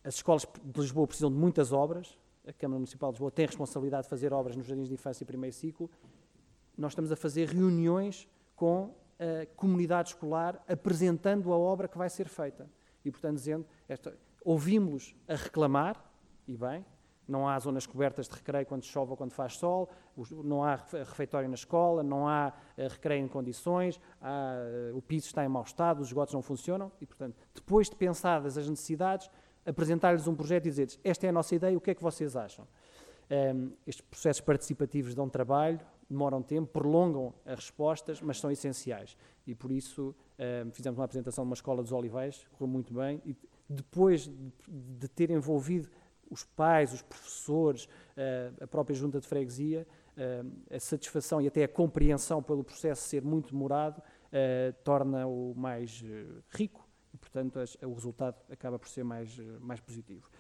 as 0.03 0.15
escolas 0.15 0.47
de 0.65 0.81
Lisboa 0.81 1.07
precisam 1.07 1.31
de 1.31 1.37
muitas 1.37 1.73
obras, 1.73 2.19
a 2.47 2.53
Câmara 2.53 2.79
Municipal 2.79 3.11
de 3.11 3.17
Lisboa 3.17 3.31
tem 3.31 3.45
a 3.45 3.49
responsabilidade 3.49 4.05
de 4.05 4.09
fazer 4.09 4.33
obras 4.33 4.57
nos 4.57 4.67
jardins 4.67 4.89
de 4.89 4.95
infância 4.95 5.23
e 5.23 5.27
primeiro 5.27 5.55
ciclo, 5.55 5.91
nós 6.77 6.93
estamos 6.93 7.13
a 7.13 7.17
fazer 7.17 7.49
reuniões 7.49 8.27
com 8.57 8.95
a 9.19 9.45
comunidade 9.55 10.11
escolar 10.11 10.63
apresentando 10.67 11.53
a 11.53 11.59
obra 11.59 11.87
que 11.87 11.99
vai 11.99 12.09
ser 12.09 12.27
feita. 12.27 12.71
E, 13.05 13.11
portanto, 13.11 13.37
dizendo, 13.37 13.67
ouvimos-los 14.43 15.15
a 15.29 15.35
reclamar, 15.35 16.03
e 16.49 16.57
bem, 16.57 16.85
não 17.31 17.49
há 17.49 17.59
zonas 17.59 17.87
cobertas 17.87 18.29
de 18.29 18.35
recreio 18.35 18.67
quando 18.67 18.85
chove 18.85 19.13
ou 19.13 19.17
quando 19.17 19.33
faz 19.33 19.57
sol, 19.57 19.89
não 20.45 20.65
há 20.65 20.77
refeitório 20.77 21.49
na 21.49 21.55
escola, 21.55 22.03
não 22.03 22.29
há 22.29 22.53
eh, 22.77 22.89
recreio 22.89 23.25
em 23.25 23.29
condições, 23.29 24.01
há, 24.21 24.55
eh, 24.57 24.93
o 24.93 25.01
piso 25.01 25.27
está 25.27 25.45
em 25.45 25.49
mau 25.49 25.63
estado, 25.63 26.01
os 26.01 26.09
esgotos 26.09 26.35
não 26.35 26.43
funcionam, 26.43 26.91
e, 27.01 27.07
portanto, 27.07 27.37
depois 27.55 27.89
de 27.89 27.97
pensadas 27.97 28.59
as 28.59 28.69
necessidades, 28.69 29.31
apresentar-lhes 29.65 30.27
um 30.27 30.35
projeto 30.35 30.67
e 30.67 30.71
dizer-lhes, 30.71 30.99
esta 31.05 31.27
é 31.27 31.31
a 31.31 31.33
nossa 31.33 31.55
ideia, 31.55 31.77
o 31.77 31.81
que 31.81 31.93
é 31.93 31.95
que 31.95 32.03
vocês 32.03 32.37
acham? 32.37 32.67
Um, 33.31 33.35
ehm, 33.35 33.73
estes 33.87 34.05
processos 34.05 34.41
participativos 34.41 35.15
dão 35.15 35.29
trabalho, 35.29 35.81
demoram 36.09 36.43
tempo, 36.43 36.67
prolongam 36.73 37.33
as 37.47 37.61
respostas, 37.61 38.21
mas 38.21 38.41
são 38.41 38.51
essenciais. 38.51 39.17
E 39.47 39.55
por 39.55 39.71
isso 39.71 40.15
um, 40.37 40.43
ehm, 40.43 40.71
fizemos 40.73 40.99
uma 40.99 41.05
apresentação 41.05 41.45
de 41.45 41.51
uma 41.51 41.55
escola 41.55 41.81
dos 41.83 41.93
Olivais, 41.93 42.45
correu 42.53 42.67
muito 42.67 42.93
bem, 42.93 43.23
e 43.25 43.37
depois 43.69 44.27
de, 44.27 44.53
de 44.69 45.09
ter 45.09 45.31
envolvido 45.31 45.89
os 46.31 46.45
pais, 46.45 46.93
os 46.93 47.03
professores, 47.03 47.85
uh, 47.85 48.65
a 48.65 48.67
própria 48.67 48.95
junta 48.95 49.21
de 49.21 49.27
freguesia, 49.27 49.87
uh, 50.17 50.75
a 50.75 50.79
satisfação 50.79 51.41
e 51.41 51.49
até 51.49 51.65
a 51.65 51.69
compreensão 51.69 52.43
pelo 52.43 52.63
processo 52.63 53.03
ser 53.03 53.23
muito 53.23 53.51
demorado 53.53 53.99
uh, 53.99 54.73
torna-o 54.85 55.53
mais 55.57 56.03
rico 56.51 56.89
e, 57.13 57.17
portanto, 57.17 57.59
o 57.83 57.93
resultado 57.93 58.37
acaba 58.49 58.79
por 58.79 58.89
ser 58.89 59.03
mais, 59.03 59.37
mais 59.61 59.81
positivo. 59.81 60.31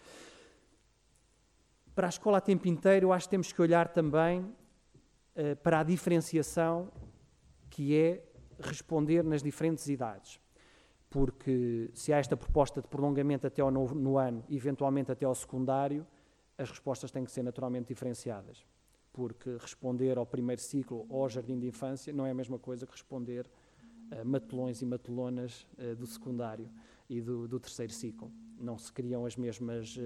Para 1.95 2.07
a 2.07 2.11
escola 2.11 2.39
a 2.39 2.41
tempo 2.41 2.69
inteiro, 2.69 3.13
acho 3.13 3.27
que 3.27 3.31
temos 3.31 3.53
que 3.53 3.61
olhar 3.61 3.89
também 3.89 4.55
para 5.65 5.81
a 5.81 5.83
diferenciação 5.83 6.93
que 7.69 7.97
é 7.97 8.23
responder 8.61 9.25
nas 9.25 9.43
diferentes 9.43 9.89
idades 9.89 10.41
porque 11.11 11.91
se 11.93 12.13
há 12.13 12.19
esta 12.19 12.37
proposta 12.37 12.81
de 12.81 12.87
prolongamento 12.87 13.45
até 13.45 13.61
ao 13.61 13.71
novo, 13.71 13.97
no 13.97 14.17
ano, 14.17 14.45
eventualmente 14.49 15.11
até 15.11 15.27
ao 15.27 15.35
secundário, 15.35 16.07
as 16.57 16.71
respostas 16.71 17.11
têm 17.11 17.25
que 17.25 17.33
ser 17.33 17.43
naturalmente 17.43 17.89
diferenciadas, 17.89 18.65
porque 19.13 19.57
responder 19.59 20.17
ao 20.17 20.25
primeiro 20.25 20.63
ciclo 20.63 21.05
ou 21.09 21.23
ao 21.23 21.29
jardim 21.29 21.59
de 21.59 21.67
infância 21.67 22.13
não 22.13 22.25
é 22.25 22.31
a 22.31 22.35
mesma 22.35 22.59
coisa 22.59 22.87
que 22.87 22.93
responder 22.93 23.51
a 24.11 24.25
matelões 24.25 24.83
e 24.83 24.87
matelonas 24.87 25.67
uh, 25.79 25.97
do 25.97 26.07
secundário 26.07 26.71
e 27.09 27.21
do, 27.21 27.49
do, 27.49 27.59
terceiro 27.59 27.93
ciclo. 27.93 28.33
Não 28.59 28.79
se 28.79 28.93
criam 28.93 29.27
as 29.27 29.37
mesmas 29.37 29.97
uh, 29.97 30.01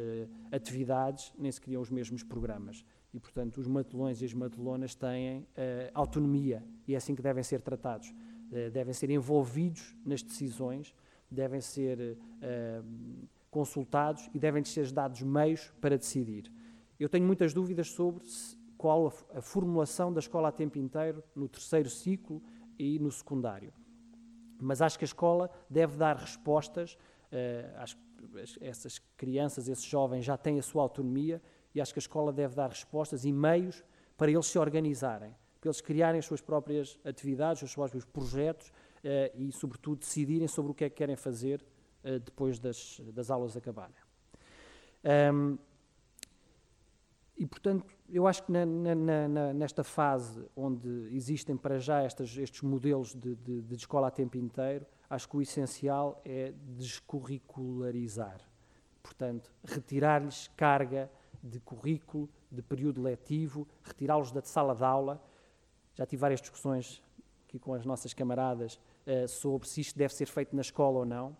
atividades, 0.52 1.32
nem 1.38 1.52
se 1.52 1.60
criam 1.60 1.82
os 1.82 1.90
mesmos 1.90 2.22
programas. 2.22 2.84
E, 3.12 3.20
portanto, 3.20 3.58
os 3.58 3.66
matelões 3.66 4.22
e 4.22 4.24
as 4.24 4.34
matelonas 4.34 4.94
têm 4.94 5.46
autonomia 5.94 6.64
e 6.86 6.94
é 6.94 6.96
assim 6.96 7.14
que 7.14 7.22
devem 7.22 7.44
ser 7.44 7.60
tratados 7.60 8.12
eh, 8.12 8.33
devem 8.72 8.94
ser 8.94 9.10
envolvidos 9.10 9.96
nas 10.04 10.22
decisões, 10.22 10.94
devem 11.30 11.60
ser 11.60 12.16
uh, 12.16 13.26
consultados 13.50 14.28
e 14.32 14.38
devem 14.38 14.62
ser 14.64 14.90
dados 14.92 15.22
meios 15.22 15.72
para 15.80 15.96
decidir. 15.96 16.52
Eu 16.98 17.08
tenho 17.08 17.26
muitas 17.26 17.52
dúvidas 17.52 17.90
sobre 17.90 18.22
qual 18.78 19.12
a, 19.34 19.40
formulação 19.40 20.12
da 20.12 20.20
escola 20.20 20.48
a 20.48 20.52
tempo 20.52 20.78
inteiro 20.78 21.22
no 21.34 21.48
terceiro 21.48 21.90
ciclo 21.90 22.42
e 22.78 22.98
no 22.98 23.10
secundário. 23.10 23.72
Mas 24.60 24.80
acho 24.80 24.98
que 24.98 25.04
a 25.04 25.06
escola 25.06 25.50
deve 25.68 25.96
dar 25.96 26.16
respostas, 26.16 26.94
uh, 27.32 27.78
acho 27.78 27.96
que 27.96 28.02
essas 28.60 28.98
crianças, 29.16 29.68
esses 29.68 29.84
jovens 29.84 30.24
já 30.24 30.36
têm 30.36 30.58
a 30.58 30.62
sua 30.62 30.82
autonomia 30.82 31.42
e 31.74 31.80
acho 31.80 31.92
que 31.92 31.98
a 31.98 32.00
escola 32.00 32.32
deve 32.32 32.54
dar 32.54 32.68
respostas 32.68 33.24
e 33.24 33.32
meios 33.32 33.84
para 34.16 34.30
eles 34.30 34.46
se 34.46 34.58
organizarem 34.58 35.34
para 35.64 35.70
eles 35.70 35.80
criarem 35.80 36.18
as 36.18 36.26
suas 36.26 36.42
próprias 36.42 36.98
atividades, 37.06 37.62
os 37.62 37.70
seus 37.70 37.74
próprios 37.74 38.04
projetos 38.04 38.68
uh, 38.68 39.34
e, 39.34 39.50
sobretudo, 39.50 40.00
decidirem 40.00 40.46
sobre 40.46 40.72
o 40.72 40.74
que 40.74 40.84
é 40.84 40.90
que 40.90 40.96
querem 40.96 41.16
fazer 41.16 41.64
uh, 42.04 42.18
depois 42.20 42.58
das, 42.58 43.00
das 43.14 43.30
aulas 43.30 43.56
acabarem. 43.56 43.96
Um, 45.32 45.56
e, 47.36 47.46
portanto, 47.46 47.86
eu 48.10 48.26
acho 48.26 48.42
que 48.42 48.52
na, 48.52 48.66
na, 48.66 48.94
na, 48.94 49.52
nesta 49.54 49.82
fase 49.82 50.44
onde 50.54 51.08
existem 51.16 51.56
para 51.56 51.78
já 51.78 52.02
estas, 52.02 52.36
estes 52.36 52.60
modelos 52.60 53.14
de, 53.14 53.34
de, 53.34 53.62
de, 53.62 53.74
escola 53.74 54.08
a 54.08 54.10
tempo 54.10 54.36
inteiro, 54.36 54.84
acho 55.08 55.26
que 55.26 55.36
o 55.38 55.42
essencial 55.42 56.20
é 56.26 56.52
descurricularizar. 56.76 58.38
Portanto, 59.02 59.50
retirar-lhes 59.64 60.50
carga 60.56 61.10
de 61.42 61.58
currículo, 61.58 62.28
de 62.50 62.60
período 62.60 63.00
letivo, 63.00 63.66
retirá-los 63.82 64.30
da 64.30 64.42
sala 64.42 64.74
de 64.74 64.84
aula 64.84 65.22
já 65.94 66.04
tive 66.06 66.20
várias 66.20 66.40
discussões 66.40 67.02
aqui 67.46 67.58
com 67.58 67.74
as 67.74 67.86
nossas 67.86 68.12
camaradas 68.12 68.78
uh, 69.06 69.28
sobre 69.28 69.68
se 69.68 69.80
isto 69.80 69.96
deve 69.96 70.14
ser 70.14 70.26
feito 70.26 70.54
na 70.54 70.62
escola 70.62 71.00
ou 71.00 71.04
não. 71.04 71.36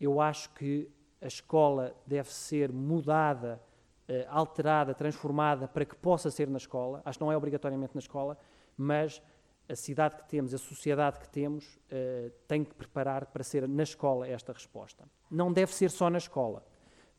Eu 0.00 0.20
acho 0.20 0.50
que 0.50 0.90
a 1.20 1.26
escola 1.26 1.94
deve 2.06 2.32
ser 2.32 2.70
mudada, 2.70 3.60
uh, 4.08 4.12
alterada, 4.28 4.94
transformada 4.94 5.66
para 5.66 5.84
que 5.84 5.96
possa 5.96 6.30
ser 6.30 6.48
na 6.48 6.58
escola. 6.58 7.00
Acho 7.04 7.18
que 7.18 7.24
não 7.24 7.32
é 7.32 7.36
obrigatoriamente 7.36 7.94
na 7.94 8.00
escola, 8.00 8.36
mas 8.76 9.22
a 9.68 9.74
cidade 9.74 10.16
que 10.16 10.28
temos, 10.28 10.52
a 10.52 10.58
sociedade 10.58 11.18
que 11.18 11.28
temos, 11.28 11.64
uh, 11.90 12.30
tem 12.46 12.62
que 12.64 12.74
preparar 12.74 13.26
para 13.26 13.42
ser 13.42 13.66
na 13.66 13.82
escola 13.82 14.28
esta 14.28 14.52
resposta. 14.52 15.04
Não 15.30 15.52
deve 15.52 15.74
ser 15.74 15.90
só 15.90 16.10
na 16.10 16.18
escola, 16.18 16.62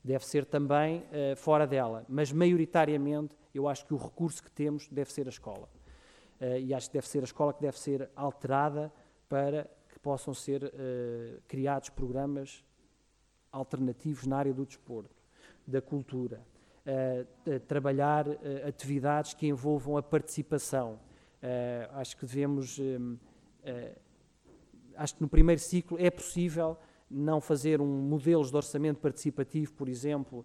deve 0.04 0.24
ser 0.24 0.44
também 0.44 1.00
uh, 1.00 1.36
fora 1.36 1.66
dela, 1.66 2.04
mas 2.08 2.30
maioritariamente 2.30 3.34
eu 3.52 3.66
acho 3.66 3.84
que 3.84 3.94
o 3.94 3.96
recurso 3.96 4.42
que 4.42 4.50
temos 4.50 4.88
deve 4.88 5.12
ser 5.12 5.26
a 5.26 5.30
escola. 5.30 5.68
Uh, 6.40 6.58
e 6.58 6.74
acho 6.74 6.88
que 6.88 6.94
deve 6.94 7.08
ser 7.08 7.20
a 7.20 7.24
escola 7.24 7.52
que 7.52 7.62
deve 7.62 7.78
ser 7.78 8.10
alterada 8.14 8.92
para 9.28 9.64
que 9.88 9.98
possam 9.98 10.34
ser 10.34 10.64
uh, 10.64 11.40
criados 11.48 11.88
programas 11.88 12.62
alternativos 13.50 14.26
na 14.26 14.36
área 14.36 14.52
do 14.52 14.66
desporto, 14.66 15.16
da 15.66 15.80
cultura, 15.80 16.42
uh, 16.84 17.60
trabalhar 17.60 18.26
atividades 18.68 19.32
que 19.32 19.46
envolvam 19.46 19.96
a 19.96 20.02
participação. 20.02 21.00
acho 21.92 22.16
que 22.16 22.26
devemos, 22.26 22.78
acho 24.96 25.14
que 25.14 25.22
no 25.22 25.28
primeiro 25.28 25.60
ciclo 25.60 25.96
é 25.98 26.10
possível 26.10 26.76
não 27.10 27.40
fazer 27.40 27.80
um 27.80 27.86
modelos 27.86 28.50
de 28.50 28.56
orçamento 28.56 28.98
participativo, 28.98 29.72
por 29.72 29.88
exemplo, 29.88 30.44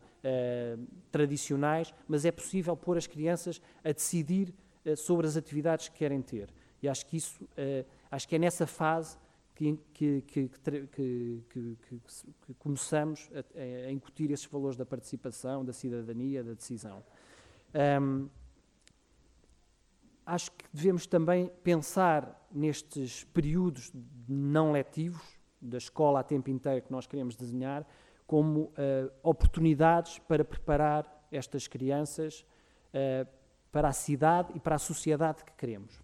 tradicionais, 1.12 1.94
mas 2.08 2.24
é 2.24 2.32
possível 2.32 2.78
pôr 2.78 2.98
as 2.98 3.08
crianças 3.08 3.62
a 3.84 3.92
decidir 3.92 4.50
eh, 4.50 4.71
sobre 4.98 5.28
as 5.28 5.38
atividades 5.38 5.90
que 5.90 5.98
querem 5.98 6.22
ter. 6.22 6.54
E 6.82 6.90
acho 6.90 7.06
que 7.06 7.18
isso, 7.18 7.48
eh, 7.56 7.86
acho 8.10 8.28
que 8.28 8.36
é 8.36 8.40
nessa 8.40 8.66
fase 8.66 9.18
que, 9.54 9.78
que, 9.94 10.22
que, 10.22 11.44
que 11.46 12.54
começamos 12.58 13.30
a, 13.34 13.88
a, 13.88 13.92
incutir 13.92 14.32
esses 14.32 14.46
valores 14.48 14.76
da 14.76 14.86
participação, 14.86 15.64
da 15.64 15.72
cidadania, 15.72 16.44
da 16.44 16.54
decisão. 16.54 17.04
Um, 18.02 18.28
acho 20.26 20.52
que 20.52 20.66
devemos 20.74 21.06
também 21.06 21.52
pensar 21.64 22.48
nestes 22.52 23.24
períodos 23.26 23.92
não 24.28 24.72
letivos 24.72 25.22
da 25.62 25.78
escola 25.78 26.22
a 26.22 26.24
tempo 26.24 26.50
inteiro 26.50 26.82
que 26.82 26.92
nós 26.92 27.06
queremos 27.06 27.36
desenhar 27.36 27.86
como 28.26 28.62
uh, 28.62 29.12
oportunidades 29.22 30.18
para 30.20 30.44
preparar 30.44 31.28
estas 31.32 31.68
crianças 31.68 32.46
uh, 32.94 33.28
para 33.72 33.88
a 33.88 33.94
cidade 33.94 34.52
e 34.56 34.60
para 34.60 34.76
a 34.76 34.80
sociedade 34.80 35.44
que 35.44 35.54
queremos. 35.54 36.00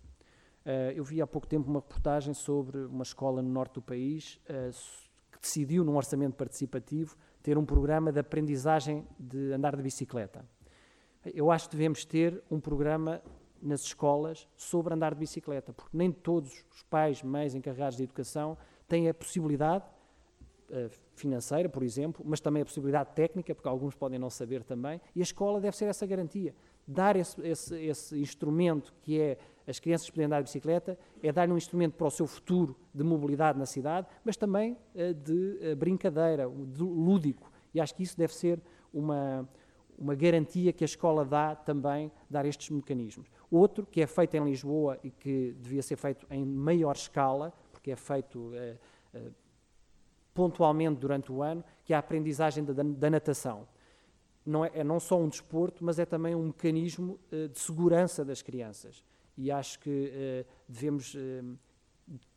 Uh, 0.66 0.92
eu 0.96 1.04
vi 1.04 1.22
há 1.22 1.28
pouco 1.28 1.48
tempo 1.48 1.70
uma 1.70 1.80
reportagem 1.80 2.34
sobre 2.34 2.78
uma 2.80 3.04
escola 3.04 3.42
no 3.42 3.50
norte 3.50 3.76
do 3.76 3.82
país 3.82 4.40
uh, 4.50 4.72
que 5.32 5.40
decidiu, 5.40 5.84
num 5.84 5.96
orçamento 5.96 6.36
participativo, 6.36 7.16
ter 7.42 7.58
um 7.58 7.66
programa 7.66 8.12
de 8.12 8.20
aprendizagem 8.20 9.08
de 9.18 9.54
andar 9.54 9.76
de 9.76 9.82
bicicleta. 9.82 10.46
Eu 11.34 11.52
acho 11.52 11.70
que 11.70 11.76
devemos 11.76 12.04
ter 12.04 12.44
um 12.50 12.60
programa 12.60 13.22
nas 13.62 13.82
escolas 13.82 14.48
sobre 14.56 14.94
andar 14.94 15.14
de 15.14 15.20
bicicleta, 15.20 15.74
porque 15.74 15.96
nem 15.98 16.12
todos 16.12 16.66
os 16.72 16.84
pais, 16.84 17.24
mães 17.24 17.56
encarregados 17.56 17.98
de 17.98 18.04
educação 18.04 18.58
têm 18.88 19.10
a 19.10 19.14
possibilidade 19.14 19.86
uh, 20.70 20.90
financeira, 21.16 21.70
por 21.70 21.84
exemplo, 21.84 22.24
mas 22.28 22.40
também 22.40 22.62
a 22.62 22.66
possibilidade 22.66 23.12
técnica, 23.14 23.56
porque 23.56 23.68
alguns 23.68 23.96
podem 23.96 24.20
não 24.20 24.30
saber 24.30 24.64
também, 24.64 25.02
e 25.16 25.20
a 25.20 25.24
escola 25.24 25.60
deve 25.60 25.76
ser 25.76 25.86
essa 25.86 26.06
garantia. 26.06 26.54
Dar 26.88 27.16
esse, 27.16 27.42
esse, 27.46 27.76
esse 27.76 28.20
instrumento 28.20 28.94
que 29.02 29.20
é 29.20 29.38
as 29.68 29.80
crianças 29.80 30.10
poderem 30.10 30.28
andar 30.28 30.40
de 30.40 30.46
bicicleta, 30.46 30.98
é 31.22 31.32
dar-lhe 31.32 31.52
um 31.52 31.58
instrumento 31.58 31.96
para 31.96 32.08
o 32.08 32.12
seu 32.12 32.26
futuro 32.26 32.74
de 32.94 33.04
mobilidade 33.04 33.60
na 33.60 33.66
cidade, 33.66 34.08
mas 34.24 34.38
também 34.38 34.78
uh, 34.96 35.14
de 35.14 35.60
uh, 35.74 35.76
brincadeira, 35.76 36.50
de 36.50 36.84
lúdico. 36.84 37.52
E 37.74 37.82
acho 37.82 37.94
que 37.94 38.02
isso 38.02 38.18
deve 38.18 38.34
ser 38.34 38.62
uma, 38.94 39.48
uma 39.98 40.16
garantia 40.16 40.72
que 40.72 40.84
a 40.84 40.86
escola 40.86 41.26
dá 41.26 41.56
também, 41.56 42.12
dar 42.30 42.46
estes 42.46 42.70
mecanismos. 42.70 43.28
Outro, 43.50 43.86
que 43.86 44.02
é 44.02 44.08
feito 44.08 44.38
em 44.38 44.44
Lisboa 44.44 45.00
e 45.04 45.10
que 45.10 45.56
devia 45.60 45.82
ser 45.82 45.96
feito 45.96 46.26
em 46.30 46.46
maior 46.46 46.96
escala, 46.96 47.52
porque 47.72 47.92
é 47.92 47.96
feito 47.96 48.52
eh, 48.54 48.78
eh, 49.14 49.32
pontualmente 50.34 51.00
durante 51.00 51.32
o 51.32 51.42
ano, 51.42 51.64
que 51.84 51.94
é 51.94 51.96
a 51.96 52.00
aprendizagem 52.00 52.64
da, 52.64 52.74
da 52.74 53.10
natação. 53.10 53.68
Não 54.48 54.64
é, 54.64 54.72
é, 54.74 54.84
não 54.84 54.98
só 54.98 55.20
um 55.20 55.28
desporto, 55.28 55.84
mas 55.84 56.00
é 56.00 56.06
também 56.06 56.34
um 56.34 56.44
mecanismo 56.44 57.20
eh, 57.30 57.50
de 57.50 57.60
segurança 57.60 58.24
das 58.24 58.42
crianças. 58.42 59.04
E 59.38 59.52
acho 59.52 59.78
que 59.80 60.12
eh, 60.14 60.46
devemos 60.70 61.14
eh, 61.18 61.44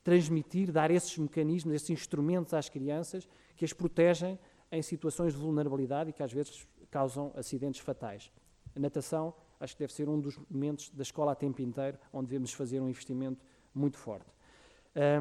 transmitir, 0.03 0.73
dar 0.73 0.90
esses 0.90 1.16
mecanismos, 1.16 1.73
esses 1.73 1.90
instrumentos 1.90 2.53
às 2.53 2.68
crianças 2.68 3.29
que 3.55 3.64
as 3.64 3.73
protegem 3.73 4.37
em 4.73 4.83
situações 4.83 5.35
de 5.35 5.38
vulnerabilidade 5.38 6.11
e 6.11 6.12
que 6.12 6.23
às 6.23 6.33
vezes 6.33 6.66
causam 6.90 7.33
acidentes 7.37 7.81
fatais. 7.81 8.33
A 8.75 8.81
natação 8.81 9.33
acho 9.61 9.77
que 9.77 9.81
deve 9.85 9.92
ser 9.92 10.09
um 10.09 10.18
dos 10.18 10.37
momentos 10.51 10.90
da 10.90 11.03
escola 11.03 11.31
a 11.31 11.35
tempo 11.37 11.62
inteiro 11.62 11.96
onde 12.12 12.27
devemos 12.27 12.53
fazer 12.53 12.81
um 12.81 12.88
investimento 12.88 13.44
muito 13.73 13.96
forte. 13.96 14.27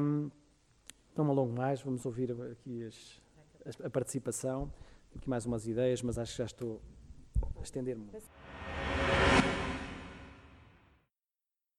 Um, 0.02 0.28
não 1.16 1.24
me 1.24 1.30
alongo 1.30 1.52
mais, 1.52 1.82
vamos 1.82 2.04
ouvir 2.04 2.32
aqui 2.50 2.84
as, 2.84 3.20
a 3.84 3.90
participação, 3.90 4.72
aqui 5.14 5.28
mais 5.28 5.46
umas 5.46 5.66
ideias, 5.66 6.02
mas 6.02 6.18
acho 6.18 6.32
que 6.32 6.38
já 6.38 6.46
estou 6.46 6.80
a 7.58 7.62
estender 7.62 7.96
muito. 7.96 8.16